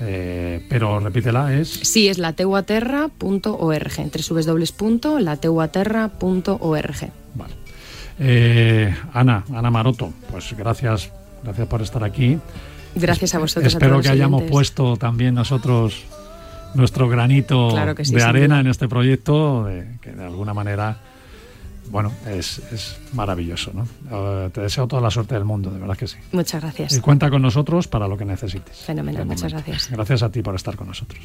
[0.01, 3.91] Eh, pero repítela, es Sí, es lateuaterra.org,
[4.29, 7.11] www.lateuaterra.org.
[7.35, 7.53] Vale.
[8.19, 11.11] Eh, Ana, Ana Maroto, pues gracias,
[11.43, 12.37] gracias por estar aquí.
[12.95, 13.73] Gracias a vosotros.
[13.73, 14.51] Espero que hayamos oyentes.
[14.53, 16.03] puesto también nosotros
[16.75, 18.59] nuestro granito Claro que sí, de arena duda.
[18.61, 20.97] en este proyecto, de- que de alguna manera,
[21.89, 23.71] bueno, es, es maravilloso.
[23.73, 23.87] ¿no?
[24.11, 26.17] Eh, te deseo toda la suerte del mundo, de verdad que sí.
[26.31, 26.93] Muchas gracias.
[26.93, 28.77] Y cuenta con nosotros para lo que necesites.
[28.77, 29.89] Fenomenal, muchas gracias.
[29.91, 31.21] Gracias a ti por estar con nosotros.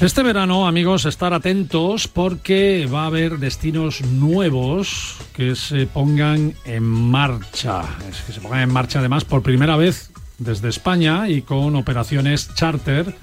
[0.00, 6.84] Este verano, amigos, estar atentos porque va a haber destinos nuevos que se pongan en
[6.84, 7.82] marcha.
[8.24, 13.16] Que se pongan en marcha además por primera vez desde España y con operaciones charter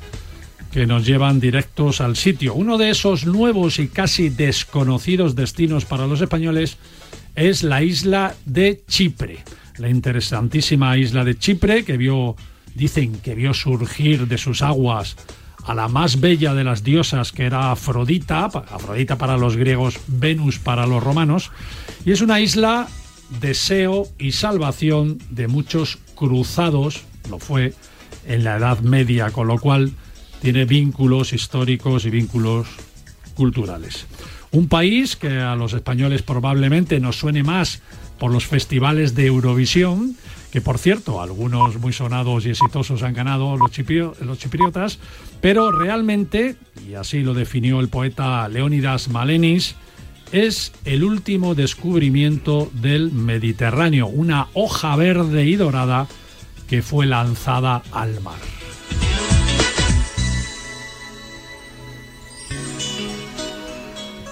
[0.74, 2.54] que nos llevan directos al sitio.
[2.54, 6.78] Uno de esos nuevos y casi desconocidos destinos para los españoles
[7.36, 9.46] es la isla de Chipre.
[9.78, 12.36] La interesantísima isla de Chipre que vio,
[12.74, 15.16] dicen que vio surgir de sus aguas
[15.66, 20.60] a la más bella de las diosas que era Afrodita, Afrodita para los griegos, Venus
[20.60, 21.52] para los romanos,
[22.06, 22.88] y es una isla
[23.42, 27.74] deseo y salvación de muchos cruzados, lo fue
[28.28, 29.92] en la Edad Media, con lo cual
[30.42, 32.68] tiene vínculos históricos y vínculos
[33.36, 34.06] culturales.
[34.52, 37.82] Un país que a los españoles probablemente nos suene más
[38.20, 40.16] por los festivales de Eurovisión,
[40.56, 43.78] que por cierto, algunos muy sonados y exitosos han ganado los,
[44.22, 45.00] los chipriotas,
[45.42, 46.56] pero realmente,
[46.88, 49.76] y así lo definió el poeta Leónidas Malenis,
[50.32, 56.08] es el último descubrimiento del Mediterráneo, una hoja verde y dorada
[56.70, 58.40] que fue lanzada al mar.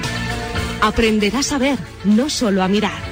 [0.80, 3.11] Aprenderás a ver, no solo a mirar.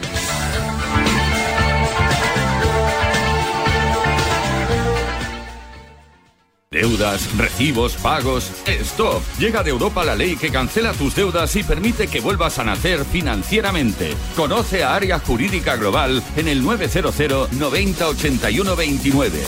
[6.81, 8.51] Deudas, recibos, pagos.
[8.65, 9.21] ¡Stop!
[9.39, 13.05] Llega de Europa la ley que cancela tus deudas y permite que vuelvas a nacer
[13.05, 14.15] financieramente.
[14.35, 19.41] Conoce a Área Jurídica Global en el 900 90 81 29.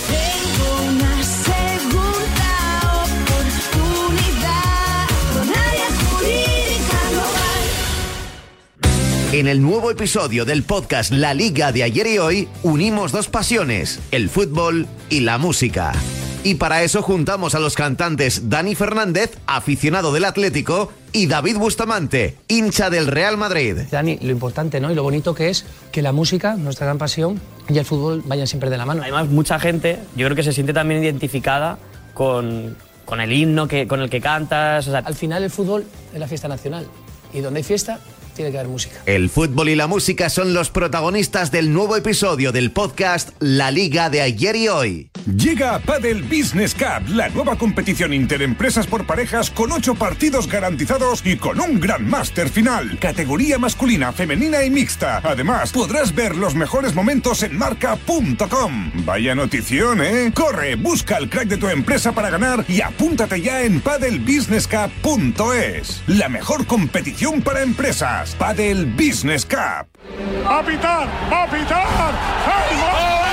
[0.90, 2.51] Una segunda
[3.25, 7.62] oportunidad con área jurídica global.
[9.33, 14.01] En el nuevo episodio del podcast La Liga de ayer y hoy, unimos dos pasiones,
[14.11, 15.95] el fútbol y la música.
[16.44, 22.37] Y para eso juntamos a los cantantes Dani Fernández, aficionado del Atlético, y David Bustamante,
[22.48, 23.76] hincha del Real Madrid.
[23.92, 24.90] Dani, lo importante ¿no?
[24.90, 28.48] y lo bonito que es que la música, nuestra gran pasión, y el fútbol vayan
[28.48, 29.02] siempre de la mano.
[29.02, 31.78] Además, mucha gente, yo creo que se siente también identificada
[32.12, 34.88] con, con el himno que, con el que cantas.
[34.88, 36.88] o sea, Al final el fútbol es la fiesta nacional
[37.33, 38.00] y donde hay fiesta
[38.35, 38.97] tiene que haber música.
[39.07, 44.11] El fútbol y la música son los protagonistas del nuevo episodio del podcast La Liga
[44.11, 45.11] de ayer y hoy.
[45.37, 51.23] Llega a Padel Business Cup, la nueva competición interempresas por parejas con ocho partidos garantizados
[51.25, 52.99] y con un gran máster final.
[52.99, 55.21] Categoría masculina, femenina y mixta.
[55.23, 58.92] Además, podrás ver los mejores momentos en marca.com.
[59.05, 60.33] Vaya notición, ¿eh?
[60.35, 66.03] Corre, busca el crack de tu empresa para ganar y apúntate ya en padelbusinesscup.es.
[66.09, 68.32] La mejor competición para empresas.
[68.35, 69.88] Padel Business Cup.
[70.45, 71.09] ¡Va a pitar!
[71.31, 72.12] ¡Va a pitar!
[72.71, 73.32] ¡El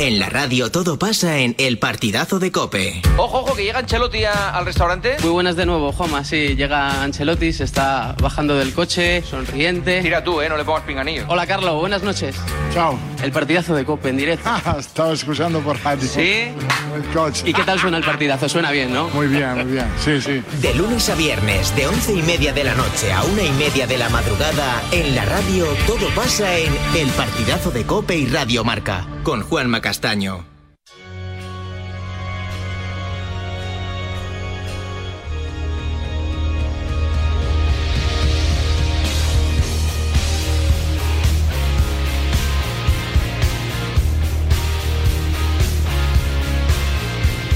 [0.00, 3.02] En la radio todo pasa en El Partidazo de Cope.
[3.18, 5.16] Ojo, ojo, que llega Ancelotti a- al restaurante.
[5.20, 6.24] Muy buenas de nuevo, Juanma.
[6.24, 10.00] Sí, llega Ancelotti, se está bajando del coche, sonriente.
[10.00, 11.26] Tira tú, eh, no le pongas pinganillo.
[11.28, 12.34] Hola, Carlos, buenas noches.
[12.72, 12.98] Chao.
[13.22, 14.48] El partidazo de Cope en directo.
[14.78, 16.08] Estaba escuchando por radio.
[16.08, 16.48] ¿Sí?
[16.94, 17.42] El coche.
[17.46, 18.48] ¿Y qué tal suena el partidazo?
[18.48, 19.10] Suena bien, ¿no?
[19.10, 19.86] Muy bien, muy bien.
[20.02, 20.42] Sí, sí.
[20.62, 23.86] De lunes a viernes, de once y media de la noche a una y media
[23.86, 28.64] de la madrugada, en la radio todo pasa en El Partidazo de Cope y Radio
[28.64, 30.46] Marca, con Juanma Castaño.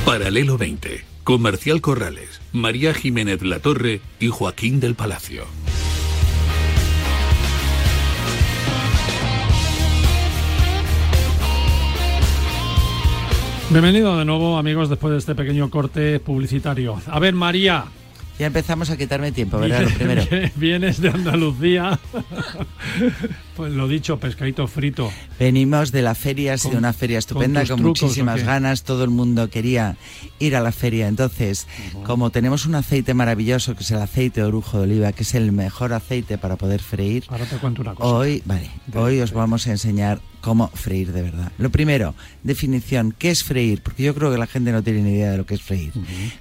[0.04, 1.04] Paralelo 20.
[1.22, 2.40] Comercial Corrales.
[2.52, 5.44] María Jiménez Latorre y Joaquín del Palacio.
[13.74, 17.02] Bienvenido de nuevo, amigos, después de este pequeño corte publicitario.
[17.08, 17.86] A ver, María,
[18.38, 19.82] Ya empezamos a quitarme tiempo, ¿verdad?
[19.82, 20.22] Lo primero.
[20.54, 21.98] Vienes de Andalucía.
[23.56, 25.10] pues lo dicho, pescadito frito.
[25.40, 28.06] Venimos de la feria, ha sido Con- una feria estupenda, con con, tus trucos, ¿o
[28.06, 29.96] muchísimas ganas, todo el mundo quería
[30.38, 31.08] ir a la feria.
[31.08, 31.66] Entonces,
[32.04, 35.34] como tenemos un aceite maravilloso, que es el aceite de orujo de oliva, que es
[35.34, 38.08] el mejor aceite para poder freír, Ahora te cuento una cosa.
[38.08, 41.52] hoy, vale, hoy os vamos a enseñar cómo freír de verdad.
[41.56, 43.80] Lo primero, definición, ¿qué es freír?
[43.82, 45.94] Porque yo creo que la gente no tiene ni idea de lo que es freír.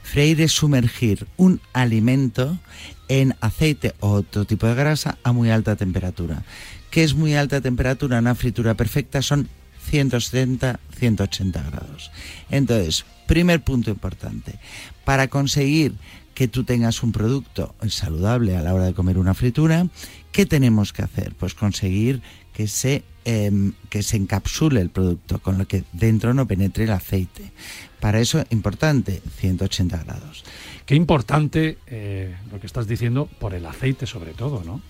[0.04, 2.60] Freír es sumergir un alimento
[3.08, 6.44] en aceite o otro tipo de grasa a muy alta temperatura.
[6.92, 8.20] ¿Qué es muy alta temperatura?
[8.20, 9.48] Una fritura perfecta son
[9.90, 12.12] 170, 180 grados.
[12.50, 14.60] Entonces, primer punto importante,
[15.06, 15.96] para conseguir
[16.34, 19.88] que tú tengas un producto saludable a la hora de comer una fritura,
[20.34, 21.34] ¿qué tenemos que hacer?
[21.36, 26.48] Pues conseguir que se, em, que se encapsule el producto, con lo que dentro no
[26.48, 27.52] penetre el aceite.
[28.00, 30.44] Para eso, importante, 180 grados.
[30.86, 34.82] Qué importante eh, lo que estás diciendo por el aceite sobre todo, ¿no?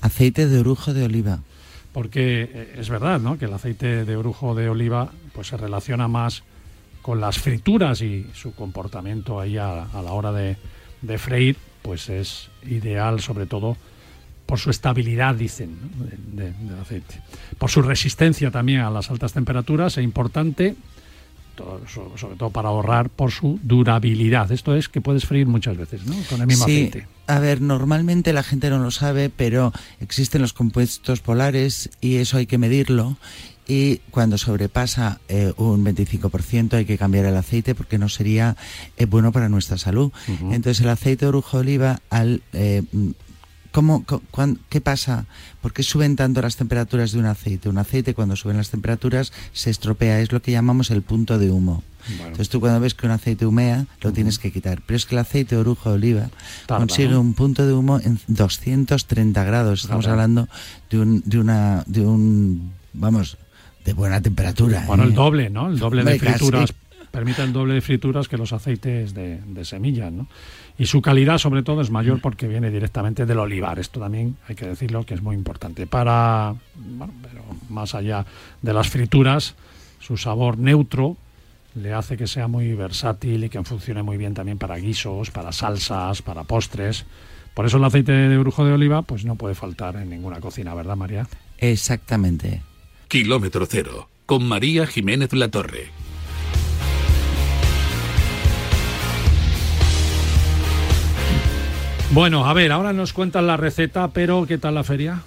[0.00, 1.40] Aceite de orujo de oliva.
[1.92, 3.38] Porque eh, es verdad, ¿no?
[3.38, 6.44] Que el aceite de orujo de oliva pues se relaciona más
[7.02, 10.56] con las frituras y su comportamiento ahí a, a la hora de,
[11.02, 13.76] de freír, pues es ideal sobre todo
[14.50, 16.04] por su estabilidad, dicen, ¿no?
[16.04, 17.22] de- de- del aceite.
[17.56, 20.74] Por su resistencia también a las altas temperaturas e importante,
[21.86, 24.50] sobre todo para ahorrar por su durabilidad.
[24.50, 26.16] Esto es que puedes freír muchas veces, ¿no?
[26.28, 27.06] Con el mismo Sí, aceite.
[27.26, 32.38] a ver, normalmente la gente no lo sabe, pero existen los compuestos polares y eso
[32.38, 33.18] hay que medirlo.
[33.68, 38.56] Y cuando sobrepasa eh, un 25% hay que cambiar el aceite porque no sería
[38.96, 40.10] eh, bueno para nuestra salud.
[40.50, 42.82] Entonces el aceite de orujo de oliva, al, eh,
[43.72, 44.22] ¿cómo, cu-
[44.68, 45.26] ¿qué pasa?
[45.60, 47.68] ¿Por qué suben tanto las temperaturas de un aceite?
[47.68, 51.50] Un aceite cuando suben las temperaturas se estropea, es lo que llamamos el punto de
[51.50, 51.82] humo.
[52.08, 54.80] Entonces tú cuando ves que un aceite humea, lo tienes que quitar.
[54.86, 56.30] Pero es que el aceite de orujo de oliva
[56.66, 57.20] Tarda, consigue ¿no?
[57.20, 59.82] un punto de humo en 230 grados.
[59.82, 60.14] Estamos Tarda.
[60.22, 60.48] hablando
[60.90, 63.36] de un, de una, de un, vamos,
[63.84, 64.84] de buena temperatura.
[64.86, 65.06] Bueno, ¿eh?
[65.08, 65.68] el doble, ¿no?
[65.68, 66.38] El doble de Hombre, casi.
[66.38, 66.72] frituras.
[67.10, 70.28] Permite el doble de frituras que los aceites de, de semillas, ¿no?
[70.80, 73.78] Y su calidad, sobre todo, es mayor porque viene directamente del olivar.
[73.78, 75.86] Esto también hay que decirlo que es muy importante.
[75.86, 78.24] Para, bueno, pero más allá
[78.62, 79.56] de las frituras,
[79.98, 81.18] su sabor neutro
[81.74, 85.52] le hace que sea muy versátil y que funcione muy bien también para guisos, para
[85.52, 87.04] salsas, para postres.
[87.52, 90.72] Por eso el aceite de brujo de oliva, pues no puede faltar en ninguna cocina,
[90.72, 91.28] ¿verdad, María?
[91.58, 92.62] Exactamente.
[93.06, 95.90] Kilómetro cero, con María Jiménez Latorre.
[102.12, 105.22] Bueno, a ver, ahora nos cuentan la receta, pero ¿qué tal la feria?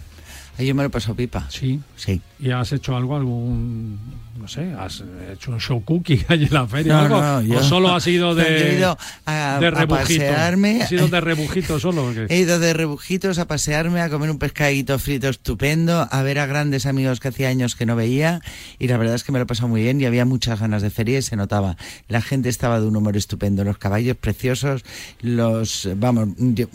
[0.58, 1.46] Ahí yo me lo he pasado pipa.
[1.50, 1.80] Sí.
[1.96, 2.22] Sí.
[2.44, 3.98] ¿Y has hecho algo, algún,
[4.38, 6.91] no sé, has hecho un show cookie allí en la feria?
[6.94, 7.22] No, algo?
[7.22, 10.20] no, yo- ¿O solo ha sido de, he ido a- de a rebujito?
[10.26, 10.82] pasearme.
[10.84, 12.12] ¿Ha sido de rebujito solo?
[12.30, 16.46] He ido de rebujitos a pasearme, a comer un pescadito frito estupendo, a ver a
[16.46, 18.41] grandes amigos que hacía años que no veía
[18.78, 20.82] y la verdad es que me lo he pasado muy bien y había muchas ganas
[20.82, 21.78] de feria y se notaba.
[22.10, 24.84] La gente estaba de un humor estupendo, los caballos preciosos,
[25.22, 25.88] los...
[25.96, 26.68] Vamos, yo,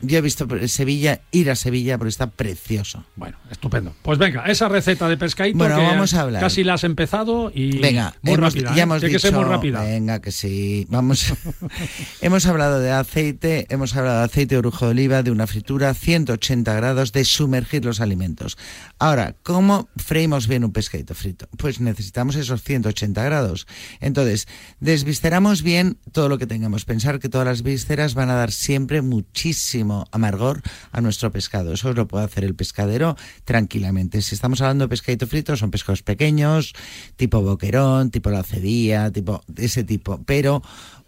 [0.00, 3.04] yo he visto Sevilla, ir a Sevilla porque está precioso.
[3.14, 3.94] Bueno, estupendo.
[4.02, 6.40] Pues venga, esa receta de pescadito Bueno, que vamos a hablar.
[6.42, 8.70] casi la has empezado y Venga, muy hemos- rápida.
[8.74, 8.82] ya ¿eh?
[8.82, 9.82] hemos que ser dicho- muy rápida.
[9.82, 10.86] Venga, que sí.
[10.90, 11.32] Vamos.
[12.20, 15.92] hemos hablado de aceite, hemos hablado de aceite de orujo de oliva, de una fritura,
[15.94, 18.56] 180 grados, de sumergir los alimentos.
[18.98, 21.48] Ahora, ¿cómo freímos bien un pescadito frito?
[21.56, 23.66] Pues necesitamos esos 180 grados.
[24.00, 24.46] Entonces,
[24.80, 26.84] desvisceramos bien todo lo que tengamos.
[26.84, 31.72] Pensar que todas las vísceras van a dar siempre muchísimo amargor a nuestro pescado.
[31.72, 34.22] Eso lo puede hacer el pescadero tranquilamente.
[34.22, 36.72] Si estamos hablando de pescadito frito, son pescados pequeños,
[37.16, 40.22] tipo boquerón, tipo la cedilla, tipo ese tipo.
[40.24, 40.62] Pero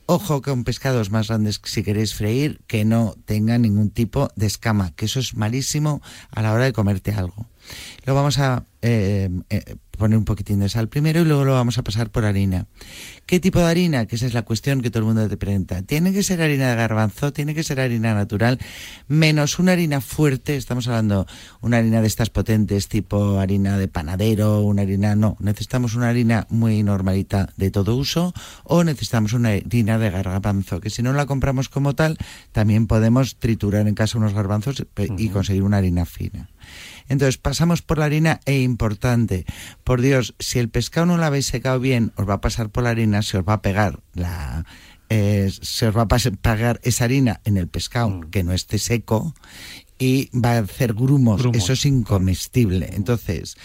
[0.06, 4.92] ojo con pescados más grandes si queréis freír que no tengan ningún tipo de escama,
[4.96, 7.46] que eso es malísimo a la hora de comerte algo.
[8.04, 11.78] Lo vamos a eh, eh, poner un poquitín de sal primero y luego lo vamos
[11.78, 12.66] a pasar por harina.
[13.24, 14.06] ¿Qué tipo de harina?
[14.06, 15.82] Que esa es la cuestión que todo el mundo te pregunta.
[15.82, 17.32] ¿Tiene que ser harina de garbanzo?
[17.32, 18.60] ¿Tiene que ser harina natural?
[19.08, 21.26] Menos una harina fuerte, estamos hablando
[21.60, 25.16] una harina de estas potentes tipo harina de panadero, una harina...
[25.16, 30.80] No, necesitamos una harina muy normalita de todo uso o necesitamos una harina de garbanzo,
[30.80, 32.18] que si no la compramos como tal,
[32.52, 34.84] también podemos triturar en casa unos garbanzos
[35.16, 36.50] y conseguir una harina fina.
[37.08, 39.44] Entonces pasamos por la harina e importante,
[39.84, 42.84] por Dios, si el pescado no lo habéis secado bien, os va a pasar por
[42.84, 44.64] la harina, se os va a pegar la...
[45.08, 49.34] eh, se os va a pegar esa harina en el pescado que no esté seco
[49.98, 52.90] y va a hacer grumos, Grumos, eso es incomestible.
[52.92, 53.56] Entonces,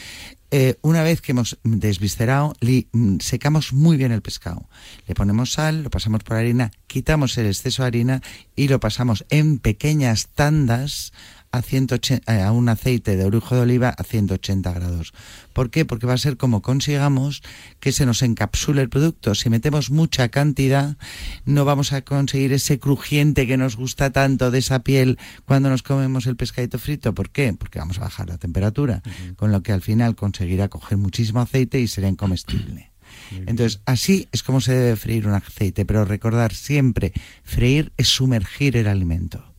[0.52, 4.70] eh, una vez que hemos desviscerado, li- mm, secamos muy bien el pescado.
[5.08, 8.22] Le ponemos sal, lo pasamos por harina, quitamos el exceso de harina
[8.56, 11.12] y lo pasamos en pequeñas tandas
[11.52, 15.14] a, 180, eh, a un aceite de orujo de oliva a 180 grados.
[15.54, 15.86] ¿Por qué?
[15.86, 17.44] Porque va a ser como consigamos
[17.80, 19.36] que se nos encapsule el producto.
[19.36, 20.98] Si metemos mucha cantidad,
[21.46, 25.84] no vamos a conseguir ese crujiente que nos gusta tanto de esa piel cuando nos
[25.84, 27.14] comemos el pescadito frito.
[27.14, 27.54] ¿Por qué?
[27.54, 29.02] Porque vamos a bajar la temperatura,
[29.36, 32.92] con lo que al final conseguirá coger muchísimo aceite y será incomestible.
[33.32, 38.78] Entonces, así es como se debe freír un aceite, pero recordar siempre, freír es sumergir
[38.78, 39.51] el alimento.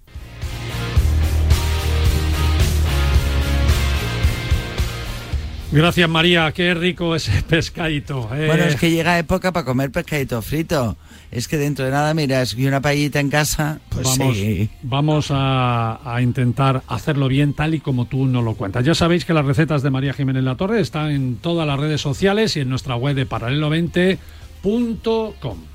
[5.73, 8.29] Gracias María, qué rico ese pescadito.
[8.35, 8.47] eh.
[8.47, 10.97] Bueno, es que llega época para comer pescadito frito.
[11.31, 14.69] Es que dentro de nada, miras, y una paellita en casa, pues vamos, sí.
[14.83, 18.85] vamos a, a intentar hacerlo bien tal y como tú nos lo cuentas.
[18.85, 22.03] Ya sabéis que las recetas de María Jiménez La Torre están en todas las redes
[22.03, 25.72] sociales y en nuestra web de paralelo20.com.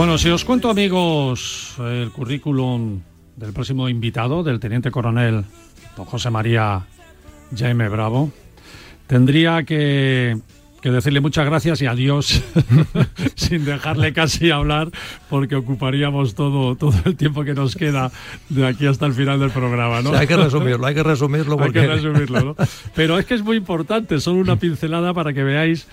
[0.00, 3.02] Bueno, si os cuento, amigos, el currículum
[3.36, 5.44] del próximo invitado, del teniente coronel
[5.94, 6.86] don José María
[7.54, 8.32] Jaime Bravo,
[9.06, 10.38] tendría que,
[10.80, 12.42] que decirle muchas gracias y adiós
[13.34, 14.88] sin dejarle casi hablar,
[15.28, 18.10] porque ocuparíamos todo, todo el tiempo que nos queda
[18.48, 20.00] de aquí hasta el final del programa.
[20.00, 20.12] ¿no?
[20.12, 22.56] Sí, hay que resumirlo, hay que resumirlo Hay que porque- resumirlo, ¿no?
[22.94, 25.86] Pero es que es muy importante, solo una pincelada para que veáis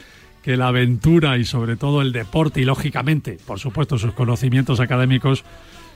[0.48, 5.43] que la aventura y sobre todo el deporte y lógicamente, por supuesto, sus conocimientos académicos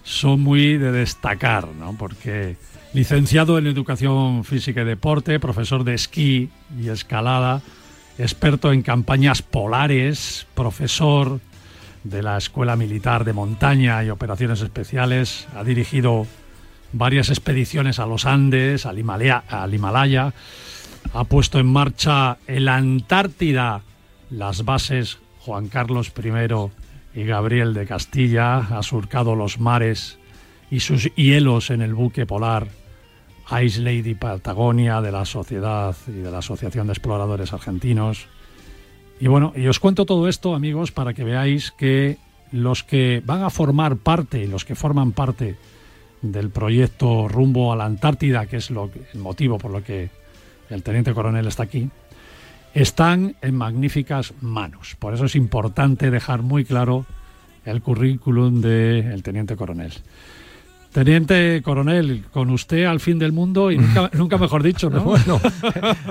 [0.04, 1.96] son muy de destacar, ¿no?
[1.98, 2.58] Porque
[2.94, 7.62] licenciado en educación física y deporte, profesor de esquí y escalada,
[8.18, 11.40] experto en campañas polares, profesor
[12.04, 16.28] de la Escuela Militar de Montaña y Operaciones Especiales, ha dirigido
[16.92, 20.34] varias expediciones a los Andes, al Himalaya, al Himalaya,
[21.14, 23.84] ha puesto en marcha en la Antártida
[24.32, 30.18] las bases Juan Carlos I y Gabriel de Castilla, ha surcado los mares
[30.70, 32.70] y sus hielos en el buque polar
[33.64, 38.28] Ice Lady Patagonia de la Sociedad y de la Asociación de Exploradores Argentinos.
[39.20, 42.18] Y bueno, y os cuento todo esto, amigos, para que veáis que
[42.52, 45.58] los que van a formar parte y los que forman parte
[46.22, 50.10] del proyecto rumbo a la Antártida, que es lo el motivo por lo que
[50.70, 51.90] el teniente coronel está aquí,
[52.74, 54.96] están en magníficas manos.
[55.00, 57.06] Por eso es importante dejar muy claro
[57.66, 59.94] el currículum del teniente coronel.
[60.92, 65.04] Teniente coronel, con usted al fin del mundo y nunca, nunca mejor dicho, ¿no?
[65.04, 65.40] Bueno,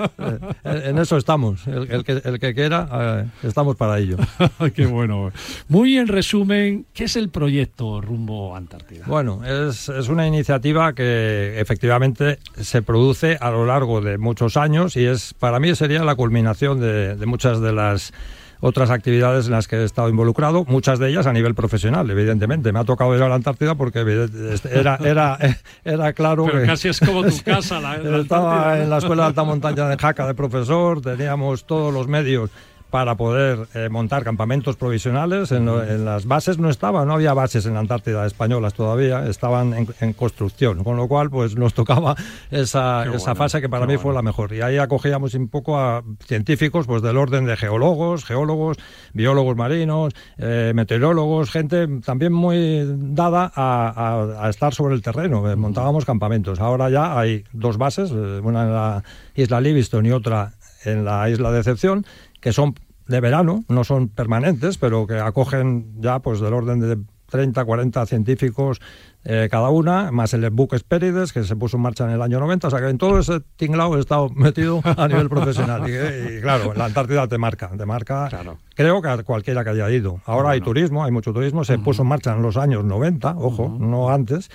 [0.63, 1.67] en eso estamos.
[1.67, 4.17] El, el que, el que quiera, eh, estamos para ello.
[4.75, 5.31] Qué bueno.
[5.67, 9.05] Muy en resumen, ¿qué es el proyecto Rumbo Antártida?
[9.05, 14.95] Bueno, es, es una iniciativa que efectivamente se produce a lo largo de muchos años
[14.95, 18.13] y es para mí sería la culminación de, de muchas de las
[18.61, 22.71] otras actividades en las que he estado involucrado, muchas de ellas a nivel profesional, evidentemente.
[22.71, 25.37] Me ha tocado ir a la Antártida porque evidente- era, era,
[25.83, 26.65] era claro Pero que...
[26.67, 29.97] casi es como tu casa, la, la Estaba en la Escuela de Alta Montaña de
[29.97, 32.49] Jaca de profesor, teníamos todos los medios
[32.91, 35.51] para poder eh, montar campamentos provisionales.
[35.51, 39.25] En, lo- en las bases no estaba, no había bases en la Antártida españolas todavía,
[39.27, 42.15] estaban en, en construcción, con lo cual pues nos tocaba
[42.51, 44.53] esa, Qué esa bueno, fase que para mí fue la mejor.
[44.53, 48.77] Y ahí acogíamos un poco a científicos pues del orden de geólogos, geólogos,
[49.13, 55.49] biólogos marinos, eh, meteorólogos, gente también muy dada a, a- a estar sobre el terreno.
[55.49, 56.59] Eh, Montábamos campamentos.
[56.59, 59.03] Ahora ya hay dos bases, una en la
[59.35, 60.51] isla Livingston y otra
[60.83, 62.05] en la isla Decepción,
[62.41, 62.75] que son
[63.07, 66.97] de verano, no son permanentes, pero que acogen ya pues del orden de
[67.31, 68.81] 30, 40 científicos
[69.23, 72.39] eh, cada una, más el buque Espérides, que se puso en marcha en el año
[72.39, 72.67] 90.
[72.67, 75.87] O sea que en todo ese tinglao he estado metido a nivel profesional.
[75.87, 78.29] Y, y, claro, la Antártida te marca, te marca.
[78.75, 80.21] Creo que a cualquiera que haya ido.
[80.25, 81.63] Ahora hay turismo, hay mucho turismo.
[81.63, 84.49] Se puso en marcha en los años 90, ojo, no antes.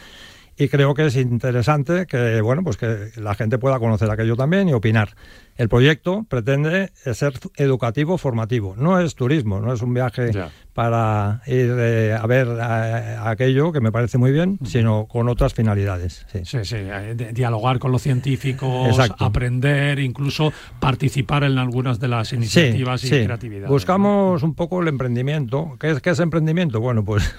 [0.58, 4.68] Y creo que es interesante que, bueno, pues que la gente pueda conocer aquello también
[4.68, 5.10] y opinar.
[5.56, 8.74] El proyecto pretende ser educativo, formativo.
[8.76, 10.30] No es turismo, no es un viaje
[10.76, 15.54] para ir eh, a ver eh, aquello, que me parece muy bien, sino con otras
[15.54, 16.26] finalidades.
[16.30, 19.24] Sí, sí, sí, eh, dialogar con los científicos, Exacto.
[19.24, 23.24] aprender, incluso participar en algunas de las iniciativas y sí.
[23.24, 23.70] creatividades.
[23.70, 25.78] Buscamos un poco el emprendimiento.
[25.80, 26.78] ¿Qué es, qué es emprendimiento?
[26.78, 27.34] Bueno, pues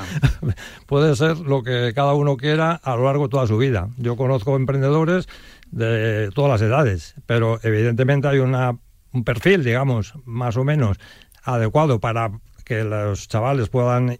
[0.86, 3.88] puede ser lo que cada uno quiera a lo largo de toda su vida.
[3.96, 5.28] Yo conozco emprendedores
[5.70, 8.78] de todas las edades, pero evidentemente hay una,
[9.12, 10.98] un perfil, digamos, más o menos
[11.42, 12.30] adecuado para
[12.64, 14.18] que los chavales puedan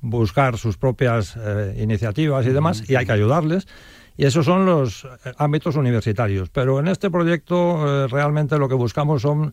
[0.00, 3.66] buscar sus propias eh, iniciativas y demás, y hay que ayudarles.
[4.18, 6.48] Y esos son los eh, ámbitos universitarios.
[6.50, 9.52] Pero en este proyecto eh, realmente lo que buscamos son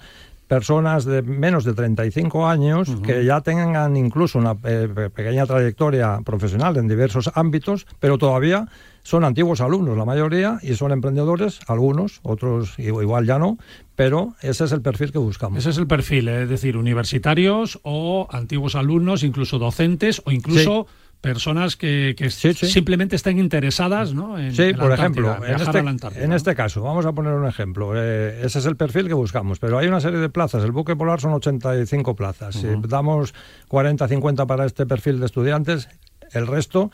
[0.53, 6.19] personas de menos de 35 años que ya tengan incluso una eh, pe- pequeña trayectoria
[6.23, 8.67] profesional en diversos ámbitos, pero todavía
[9.01, 13.57] son antiguos alumnos, la mayoría, y son emprendedores, algunos, otros igual ya no,
[13.95, 15.59] pero ese es el perfil que buscamos.
[15.59, 20.87] Ese es el perfil, es decir, universitarios o antiguos alumnos, incluso docentes o incluso
[21.23, 24.37] personas que, que simplemente estén interesadas ¿no?
[24.37, 26.21] en, Sí, en por ejemplo, en este, a la Antártida.
[26.25, 27.93] en este caso, vamos a poner un ejemplo.
[27.95, 30.65] eh, ese es el perfil que buscamos, pero hay una serie de plazas.
[30.65, 32.55] El buque polar son 85 plazas.
[32.55, 32.87] Si Ujú.
[32.89, 33.33] damos
[33.69, 35.87] 40, 50 para este perfil de estudiantes,
[36.33, 36.91] el resto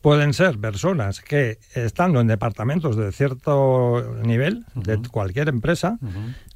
[0.00, 5.98] pueden ser personas que, estando en departamentos de cierto nivel, de cualquier empresa,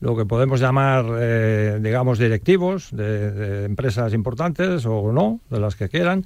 [0.00, 5.76] lo que podemos llamar, eh, digamos, directivos de, de empresas importantes o no, de las
[5.76, 6.24] que quieran,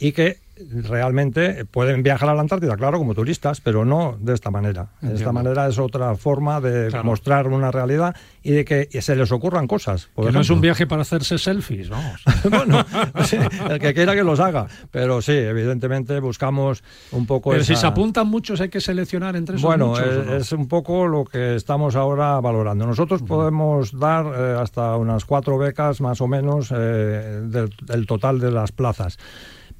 [0.00, 0.38] y que
[0.82, 4.88] realmente pueden viajar a la Antártida, claro, como turistas, pero no de esta manera.
[5.00, 7.04] De esta manera es otra forma de Claro.
[7.04, 10.08] mostrar una realidad y de que se les ocurran cosas.
[10.14, 12.22] Por que no es un viaje para hacerse selfies, vamos.
[12.50, 12.84] bueno,
[13.24, 13.38] sí,
[13.70, 16.82] el que quiera que los haga, pero sí, evidentemente buscamos
[17.12, 20.16] un poco Pero si se apuntan muchos, hay que seleccionar entre esos bueno, muchos.
[20.16, 20.36] ¿o no?
[20.36, 22.86] es un poco lo que estamos ahora valorando.
[22.86, 26.74] Nosotros podemos dar eh, hasta unas cuatro becas más o menos eh,
[27.44, 29.18] del, del total de las plazas.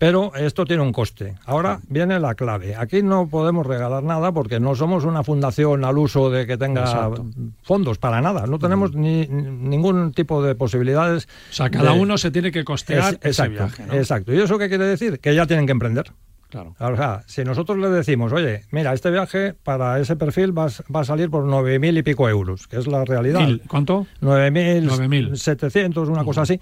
[0.01, 1.35] Pero esto tiene un coste.
[1.45, 2.75] Ahora viene la clave.
[2.75, 6.81] Aquí no podemos regalar nada porque no somos una fundación al uso de que tenga
[6.85, 7.27] Exacto.
[7.63, 8.47] fondos para nada.
[8.47, 11.29] No tenemos ni, ni- ningún tipo de posibilidades.
[11.51, 13.85] O sea, cada de- uno se tiene que costear Es- ese viaje.
[13.87, 13.93] ¿no?
[13.93, 14.33] Exacto.
[14.33, 15.21] ¿Y eso qué quiere decir?
[15.21, 16.11] Que ya tienen que emprender.
[16.49, 16.75] Claro.
[16.81, 20.69] O sea, si nosotros le decimos, oye, mira, este viaje para ese perfil va, a
[20.69, 23.41] s- va a salir por 9.000 y pico euros, que es la realidad.
[23.47, 24.07] Mil, ¿Cuánto?
[24.23, 26.59] 9.700, una cosa así.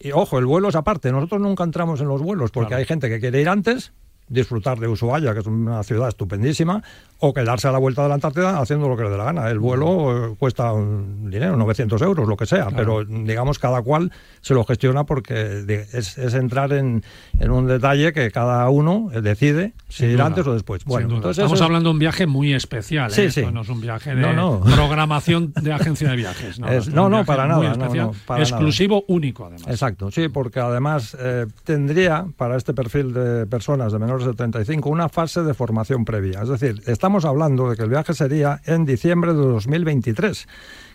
[0.00, 1.12] Y ojo, el vuelo es aparte.
[1.12, 3.92] Nosotros nunca entramos en los vuelos porque hay gente que quiere ir antes,
[4.28, 6.82] disfrutar de Ushuaia, que es una ciudad estupendísima,
[7.20, 9.48] o quedarse a la vuelta de la Antártida haciendo lo que le dé la gana.
[9.50, 14.10] El vuelo eh, cuesta un dinero, 900 euros, lo que sea, pero digamos cada cual
[14.40, 17.02] se lo gestiona porque de- es, es entrar en,
[17.38, 20.84] en un detalle que cada uno eh, decide si ir antes o después.
[20.84, 23.10] Bueno, entonces Estamos hablando de un viaje muy especial.
[23.10, 23.14] ¿eh?
[23.14, 23.52] Sí, Esto sí.
[23.52, 24.60] no es un viaje de No, no.
[24.74, 26.58] programación de agencia de viajes.
[26.58, 29.66] No, Es- no, para nada, especial, para exclusivo, único además.
[29.68, 34.88] Exacto, sí, porque además eh, tendría para este perfil de personas de menores de 35
[34.88, 36.42] una fase de formación previa.
[36.42, 40.46] Es decir, estamos hablando de que el viaje sería en diciembre de 2023.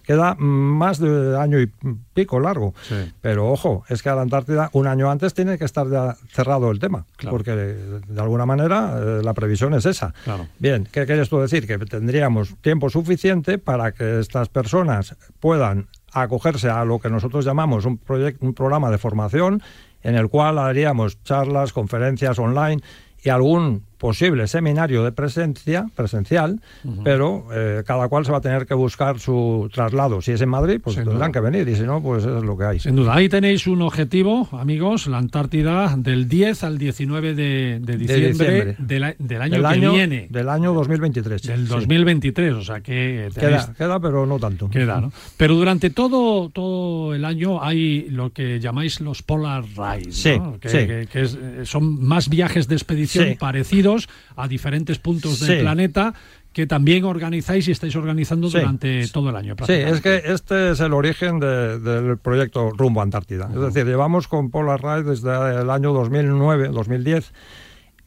[0.03, 1.72] Queda más de año y
[2.13, 2.76] pico largo.
[3.22, 6.70] Pero ojo, es que a la Antártida un año antes tiene que estar ya cerrado
[6.70, 10.13] el tema, porque de, de alguna manera eh, la previsión es esa.
[10.24, 10.47] Claro.
[10.59, 11.66] Bien, ¿qué quiere esto decir?
[11.66, 17.86] Que tendríamos tiempo suficiente para que estas personas puedan acogerse a lo que nosotros llamamos
[17.86, 19.61] un, proyecto, un programa de formación
[20.05, 22.82] en el cual haríamos charlas, conferencias online
[23.24, 26.59] y algún posible seminario de presencia presencial,
[27.03, 30.21] pero eh, cada cual se va a tener que buscar su traslado.
[30.21, 31.41] Si es en Madrid, pues Sin tendrán duda.
[31.41, 32.79] que venir y si no, pues eso es lo que hay.
[32.79, 37.97] Sin duda, ahí tenéis un objetivo, amigos, la Antártida del 10 al 19 de, de
[37.97, 38.75] diciembre, diciembre.
[38.79, 39.15] Del, año
[39.55, 40.27] Del que año- viene.
[40.29, 41.41] Del año 2023.
[41.41, 41.73] Del sí.
[41.73, 44.69] 2023, o sea que tenéis- Queda, queda, pero no tanto.
[44.69, 45.11] Queda, ¿no?
[45.37, 50.59] Pero durante todo, todo el año hay lo que llamáis los Polar Rides, Sí, ¿no?
[50.59, 50.77] que, sí.
[50.79, 53.35] que- que es- eh, son más viajes de expedición Sí.
[54.35, 55.61] A diferentes puntos del Sí.
[55.63, 56.13] planeta
[56.53, 58.59] que también organizáis y estáis organizando Sí.
[58.59, 59.55] durante todo el año.
[59.65, 63.49] Sí, es que este es el origen de- del proyecto Rumbo Antártida.
[63.53, 67.33] Es decir, llevamos con Polar Ride desde el año 2009, 2010,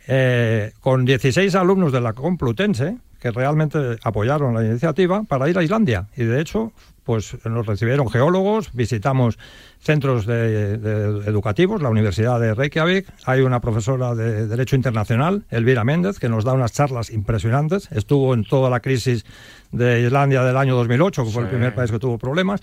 [0.07, 5.62] eh, con 16 alumnos de la Complutense que realmente apoyaron la iniciativa para ir a
[5.62, 6.07] Islandia.
[6.16, 6.72] Y de hecho,
[7.09, 9.39] pues nos recibieron geólogos, visitamos
[9.81, 15.85] centros de- de educativos, la Universidad de Reykjavik, hay una profesora de Derecho Internacional, Elvira
[15.85, 19.25] Méndez, que nos da unas charlas impresionantes, estuvo en toda la crisis
[19.73, 22.61] de Islandia del año 2008, que fue el primer país que tuvo problemas.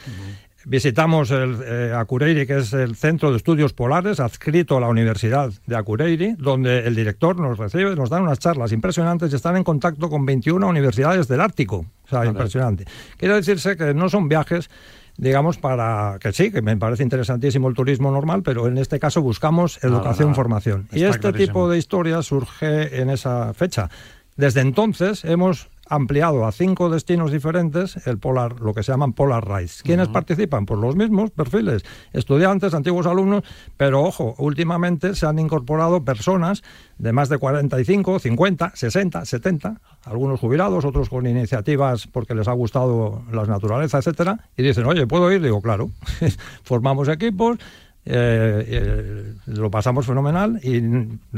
[0.65, 5.51] Visitamos el, eh, Akureyri, que es el Centro de Estudios Polares, adscrito a la Universidad
[5.67, 9.63] de Akureyri, donde el director nos recibe, nos dan unas charlas impresionantes y están en
[9.63, 12.85] contacto con 21 universidades del Ártico, O sea, impresionante.
[13.17, 14.69] Quiero decirse que no son viajes
[15.17, 19.21] digamos, para que sí, que me parece interesantísimo el turismo normal, pero en este caso
[19.21, 20.89] buscamos educación, formación.
[20.91, 21.47] y este clarísimo.
[21.47, 23.89] tipo de historias surge en esa fecha.
[24.35, 29.47] Desde entonces hemos ampliado a cinco destinos diferentes el Polar, lo que se llaman Polar
[29.47, 29.83] Rides.
[29.83, 30.65] ¿Quiénes participan?
[30.65, 31.83] Pues los mismos perfiles,
[32.13, 33.43] estudiantes, antiguos alumnos,
[33.77, 36.63] pero ojo, últimamente se han incorporado personas
[36.97, 42.53] de más de 45, 50, 60, 70, algunos jubilados, otros con iniciativas porque les ha
[42.53, 45.41] gustado la naturaleza, etcétera, y dicen, oye, ¿puedo ir?
[45.41, 45.91] Digo, claro,
[46.63, 47.59] formamos equipos,
[48.07, 50.79] eh, eh, lo pasamos fenomenal y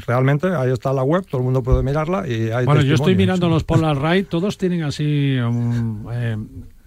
[0.06, 3.16] realmente ahí está la web, todo el mundo puede mirarla y hay Bueno, yo estoy
[3.16, 6.36] mirando los Polar Ride, todos tienen así, um, eh,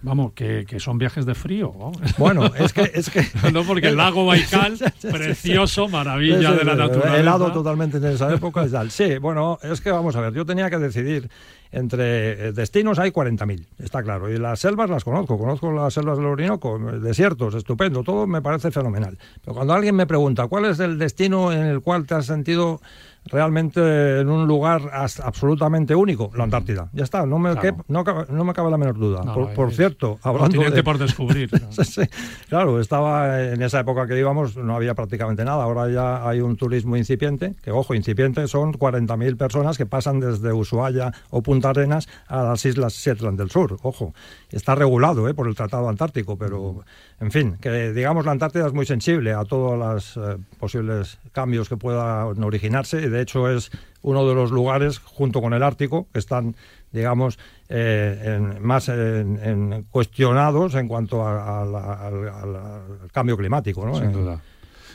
[0.03, 1.73] vamos, que, que son viajes de frío.
[1.79, 1.91] ¿no?
[2.19, 2.91] Bueno, es que...
[2.93, 7.17] Es que no, porque el lago Baikal, precioso, maravilla Sí, sí, de la naturaleza.
[7.17, 8.91] Helado totalmente en esa época y tal.
[8.91, 11.27] Sí, bueno, es que vamos a ver, yo tenía que decidir
[11.71, 16.17] entre eh, destinos hay 40.000, está claro, y las selvas las conozco, conozco las selvas
[16.17, 19.17] del Orinoco, desiertos, estupendo, todo me parece fenomenal.
[19.41, 22.81] Pero cuando alguien me pregunta cuál es el destino en el cual te has sentido
[23.25, 26.89] realmente en un lugar absolutamente único, la Antártida.
[26.93, 27.85] Ya está, no me, Claro.
[27.87, 29.21] no, me cabe la menor duda.
[29.23, 30.83] No, por, por cierto, hablando de...
[30.83, 31.49] por descubrir.
[31.71, 32.01] Sí, sí.
[32.49, 35.63] Claro, estaba en esa época que íbamos, no había prácticamente nada.
[35.63, 40.51] Ahora ya hay un turismo incipiente, que ojo, incipiente son 40.000 personas que pasan desde
[40.51, 43.77] Ushuaia o Punta Arenas a las islas Shetland del Sur.
[43.83, 44.13] Ojo,
[44.49, 45.33] está regulado ¿eh?
[45.33, 46.83] por el Tratado Antártico, pero
[47.19, 51.69] en fin, que digamos la Antártida es muy sensible a todos los eh, posibles cambios
[51.69, 53.69] que puedan originarse de hecho es
[54.01, 56.55] uno de los lugares, junto con el Ártico, que están
[56.91, 57.39] digamos,
[57.69, 63.85] eh, en- más en- en cuestionados en cuanto a- a la- al, cambio climático.
[63.85, 63.95] ¿no?
[63.95, 64.41] Sin duda.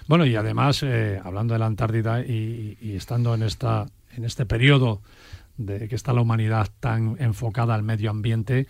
[0.07, 4.45] Bueno, y además, eh, hablando de la Antártida y, y estando en, esta, en este
[4.45, 5.01] periodo
[5.57, 8.67] de que está la humanidad tan enfocada al medio ambiente,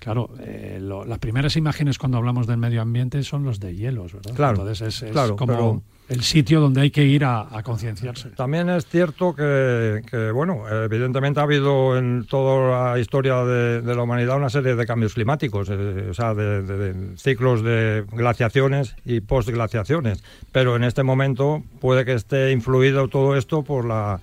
[0.00, 4.14] claro, eh, lo- las primeras imágenes cuando hablamos del medio ambiente son los de hielos,
[4.14, 4.34] ¿verdad?
[4.34, 8.30] Claro, Entonces es, es claro, como pero- el sitio donde hay que ir a, concienciarse.
[8.30, 14.02] También es cierto que, que, bueno, evidentemente ha habido en toda la historia de, la
[14.02, 20.22] humanidad una serie de cambios climáticos, eh, o sea, de, ciclos de glaciaciones y postglaciaciones,
[20.52, 24.20] pero en este momento puede que esté influido todo esto por la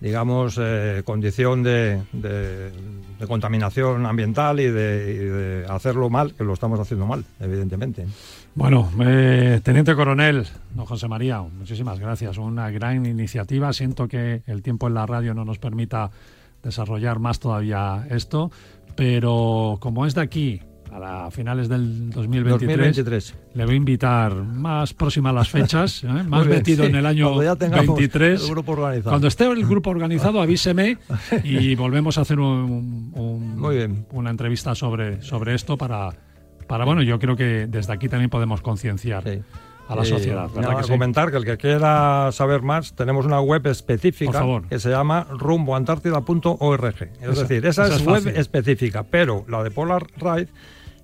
[0.00, 2.70] digamos, eh, condición de, de-
[3.20, 8.06] de contaminación ambiental y de, y de hacerlo mal, que lo estamos haciendo mal, evidentemente.
[8.54, 12.36] Bueno, eh, Teniente Coronel, don José María, muchísimas gracias.
[12.36, 13.72] Una gran iniciativa.
[13.72, 16.10] Siento que el tiempo en la radio no nos permita
[16.62, 18.50] desarrollar más todavía esto,
[18.96, 20.60] pero como es de aquí
[20.92, 23.34] a la finales del 2023, 2023.
[23.54, 26.08] le voy a invitar más próxima a las fechas, ¿eh?
[26.28, 28.42] más bien, metido sí, en el año cuando ya tengamos 23.
[28.42, 29.10] el grupo organizado.
[29.12, 30.98] Cuando esté el grupo organizado, avíseme
[31.44, 36.10] y volvemos a hacer un- un- una entrevista sobre, sobre esto para,
[36.70, 39.24] para, bueno, yo creo que desde aquí también podemos concienciar
[39.88, 40.46] a la Eh, sociedad.
[40.54, 40.90] ¿verdad nada, que sí?
[40.90, 46.86] comentar que el que quiera saber más, tenemos una web específica que se llama rumboantártida.org.
[47.20, 48.36] Es Esa- decir, esa, esa es, es web fácil.
[48.40, 50.48] específica, pero la de Polar Ride,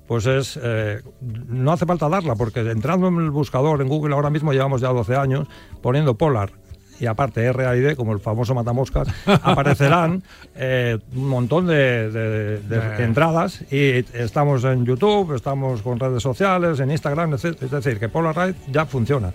[0.07, 0.59] pues es.
[0.63, 1.01] eh,
[1.49, 4.89] no hace falta darla, porque entrando en el buscador en Google ahora mismo llevamos ya
[4.91, 5.49] 12 años
[5.83, 6.53] poniendo Polar.
[6.99, 10.23] Y aparte RAID, como el famoso matamoscas, aparecerán
[10.55, 16.81] eh, un montón de, de- de entradas y estamos en YouTube, estamos con redes sociales,
[16.81, 17.63] en Instagram, etc.
[17.63, 19.33] Es decir, que Polaroid ya funciona.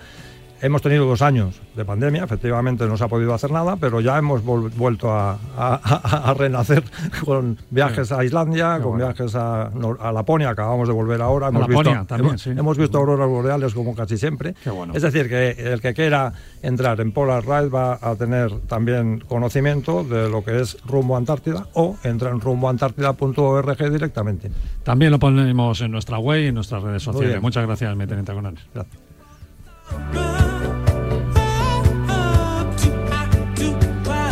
[0.62, 4.18] Hemos tenido dos años de pandemia, efectivamente no se ha podido hacer nada, pero ya
[4.18, 5.39] hemos vuelto a, a-
[5.84, 6.84] a- a renacer
[7.26, 11.47] con viajes a Islandia, con viajes a, a Laponia, acabamos de volver ahora.
[11.47, 12.49] Hemos Laponia visto, también, hemos, sí.
[12.51, 14.53] hemos visto auroras boreales como casi siempre.
[14.74, 14.93] bueno.
[14.95, 20.03] Es decir, que el que quiera entrar en Polar Ride va a tener también conocimiento
[20.03, 24.51] de lo que es Rumbo Antártida o entra en rumboantártida.org directamente.
[24.84, 27.41] También lo ponemos en nuestra web y en nuestras redes sociales.
[27.41, 28.59] Muchas gracias, Coronel.
[28.74, 29.01] Gracias.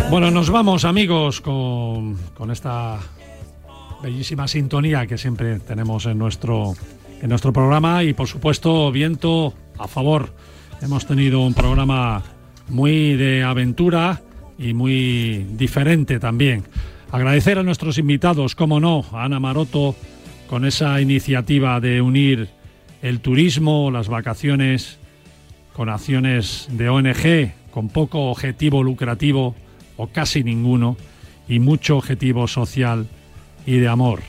[0.10, 2.98] Bueno, nos vamos amigos con, con esta
[4.02, 6.74] bellísima sintonía que siempre tenemos en nuestro,
[7.22, 10.34] en nuestro programa y por supuesto viento a favor.
[10.82, 12.24] Hemos tenido un programa
[12.70, 14.24] muy de aventura
[14.58, 16.64] y muy diferente también.
[17.12, 19.96] Agradecer a nuestros invitados, como no, a Ana Maroto
[20.50, 22.50] con esa iniciativa de unir
[23.04, 24.98] el turismo, las vacaciones
[25.74, 29.56] con acciones de ONG, con poco objetivo lucrativo
[30.02, 30.96] o casi ninguno,
[31.48, 33.08] y mucho objetivo social
[33.66, 34.22] y de amor.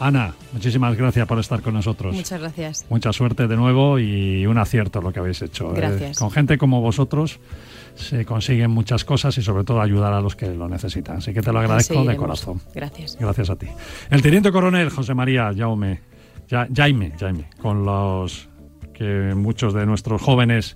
[0.00, 2.14] Ana, muchísimas gracias por estar con nosotros.
[2.14, 2.84] Muchas gracias.
[2.90, 5.70] Mucha suerte de nuevo y un acierto lo que habéis hecho.
[5.70, 5.76] ¿eh?
[5.76, 6.18] Gracias.
[6.18, 7.38] con gente como vosotros
[7.94, 11.18] se consiguen muchas cosas y sobre todo ayudar a los que lo necesitan.
[11.18, 12.60] Así que te lo agradezco de corazón.
[12.74, 13.16] Gracias.
[13.20, 13.68] Gracias a ti.
[14.10, 16.00] El teniente coronel José María Jaume,
[16.50, 18.48] Ja- Jaime, Jaime, con los
[18.92, 20.74] que muchos de nuestros jóvenes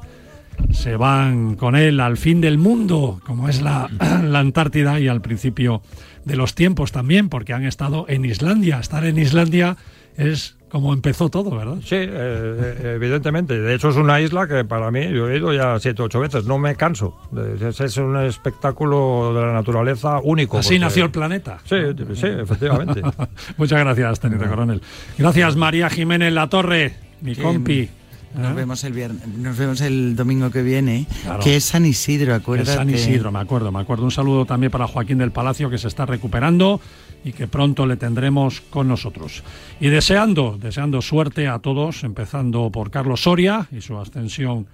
[0.70, 3.88] se van con él al fin del mundo, como es la,
[4.24, 5.82] la Antártida, y al principio
[6.24, 8.78] de los tiempos también, porque han estado en Islandia.
[8.80, 9.76] Estar en Islandia
[10.16, 11.76] es como empezó todo, ¿verdad?
[11.84, 13.58] Sí, eh, eh, evidentemente.
[13.58, 16.18] De hecho, es una isla que para mí, yo he ido ya siete o ocho
[16.20, 17.16] veces, no me canso.
[17.62, 20.58] Es, es un espectáculo de la naturaleza único.
[20.58, 21.58] Así porque- nació el planeta.
[21.64, 21.76] Sí,
[22.14, 23.00] sí, efectivamente.
[23.56, 24.82] Muchas gracias, teniente coronel.
[25.16, 27.88] Gracias, María Jiménez La Torre, mi compi.
[28.36, 28.54] Nos ¿Eh?
[28.54, 31.40] vemos el viernes, nos vemos el domingo que viene, Claro.
[31.42, 32.70] que es San Isidro, acuérdate.
[32.70, 34.04] Es San Isidro, me acuerdo, me acuerdo.
[34.04, 36.80] Un saludo también para Joaquín del Palacio, que se está recuperando
[37.24, 39.42] y que pronto le tendremos con nosotros.
[39.80, 44.66] Y deseando, deseando suerte a todos, empezando por Carlos Soria y su ascensión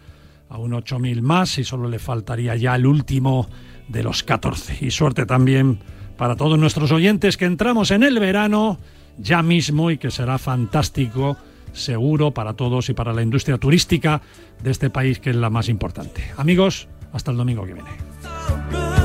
[0.51, 3.49] a un 8.000 más, y solo le faltaría ya el último
[3.89, 4.79] de los 14.
[4.85, 5.79] Y suerte también
[6.19, 8.79] para todos nuestros oyentes, que entramos en el verano
[9.19, 11.37] ya mismo y que será fantástico
[11.73, 14.23] seguro para todos y para la industria turística
[14.63, 16.23] de este país que es la más importante.
[16.37, 19.02] Amigos, hasta el domingo que viene.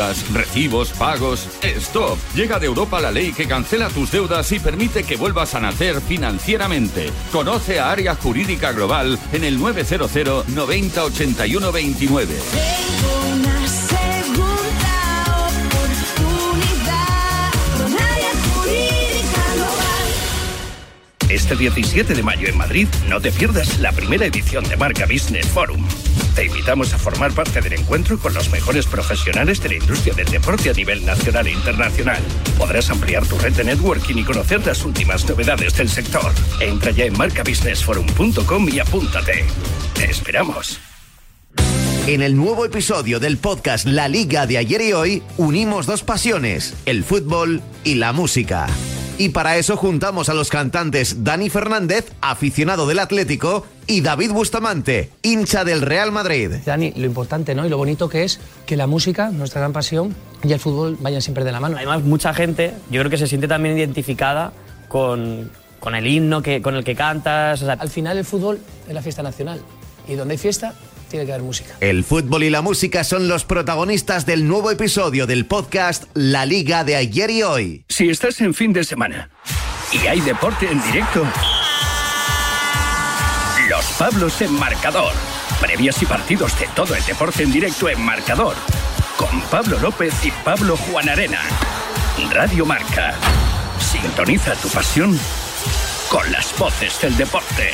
[0.00, 1.46] Deudas, recibos, pagos.
[1.62, 2.16] ¡Stop!
[2.34, 6.00] Llega de Europa la ley que cancela tus deudas y permite que vuelvas a nacer
[6.00, 7.10] financieramente.
[7.30, 12.34] Conoce a Área Jurídica Global en el 900 90 81 29.
[13.30, 15.26] Una segunda
[15.68, 20.08] oportunidad con área jurídica global.
[21.28, 25.46] Este 17 de mayo en Madrid no te pierdas la primera edición de Marca Business
[25.48, 25.84] Forum.
[26.34, 30.26] Te invitamos a formar parte del encuentro con los mejores profesionales de la industria del
[30.26, 32.22] deporte a nivel nacional e internacional.
[32.56, 36.32] Podrás ampliar tu red de networking y conocer las últimas novedades del sector.
[36.60, 39.44] Entra ya en marcabusinessforum.com y apúntate.
[39.94, 40.80] Te esperamos.
[42.06, 46.74] En el nuevo episodio del podcast La Liga de ayer y hoy, unimos dos pasiones,
[46.86, 48.66] el fútbol y la música.
[49.18, 55.10] Y para eso juntamos a los cantantes Dani Fernández, aficionado del Atlético, y David Bustamante,
[55.20, 56.52] hincha del Real Madrid.
[56.64, 57.66] Dani, lo importante ¿no?
[57.66, 60.14] y lo bonito que es que la música, nuestra gran pasión,
[60.44, 61.76] y el fútbol vayan siempre de la mano.
[61.76, 64.52] Además, mucha gente, yo creo que se siente también identificada
[64.86, 67.62] con, con el himno que, con el que cantas.
[67.62, 69.60] o sea, Al final el fútbol es la fiesta nacional
[70.06, 70.72] y donde hay fiesta
[71.08, 71.74] tiene que haber música.
[71.80, 76.84] El fútbol y la música son los protagonistas del nuevo episodio del podcast La Liga
[76.84, 77.84] de ayer y hoy.
[77.88, 79.30] Si estás en fin de semana
[79.92, 81.26] y hay deporte en directo,
[83.70, 85.12] Los Pablos en Marcador.
[85.60, 88.56] Previas y partidos de todo el deporte en directo en Marcador.
[89.16, 91.38] Con Pablo López y Pablo Juan Arena.
[92.32, 93.14] Radio Marca.
[93.78, 95.16] Sintoniza tu pasión
[96.08, 97.70] con las voces del deporte.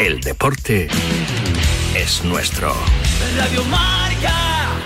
[0.00, 0.88] El deporte
[1.94, 2.74] es nuestro.
[3.36, 4.85] Radio Marca.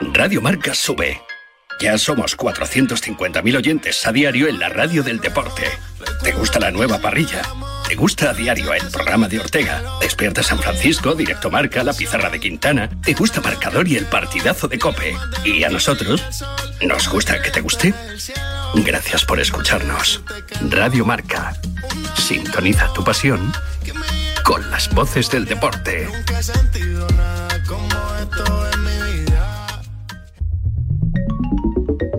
[0.00, 1.20] Radio Marca sube.
[1.80, 5.62] Ya somos 450.000 oyentes a diario en la radio del deporte.
[6.20, 7.42] ¿Te gusta la nueva parrilla?
[7.86, 9.82] ¿Te gusta a diario el programa de Ortega?
[10.00, 12.90] Despierta San Francisco, Directo Marca, La Pizarra de Quintana.
[13.02, 15.16] ¿Te gusta Marcador y el partidazo de Cope?
[15.44, 16.24] ¿Y a nosotros?
[16.82, 17.94] ¿Nos gusta que te guste?
[18.74, 20.22] Gracias por escucharnos.
[20.70, 21.54] Radio Marca.
[22.16, 23.52] Sintoniza tu pasión
[24.42, 26.08] con las voces del deporte.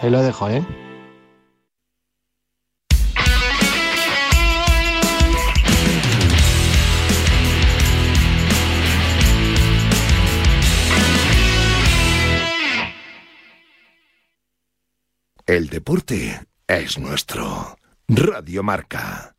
[0.00, 0.64] ahí lo dejo, ¿eh?
[15.46, 17.76] El deporte es nuestro.
[18.06, 19.34] Radio Marca.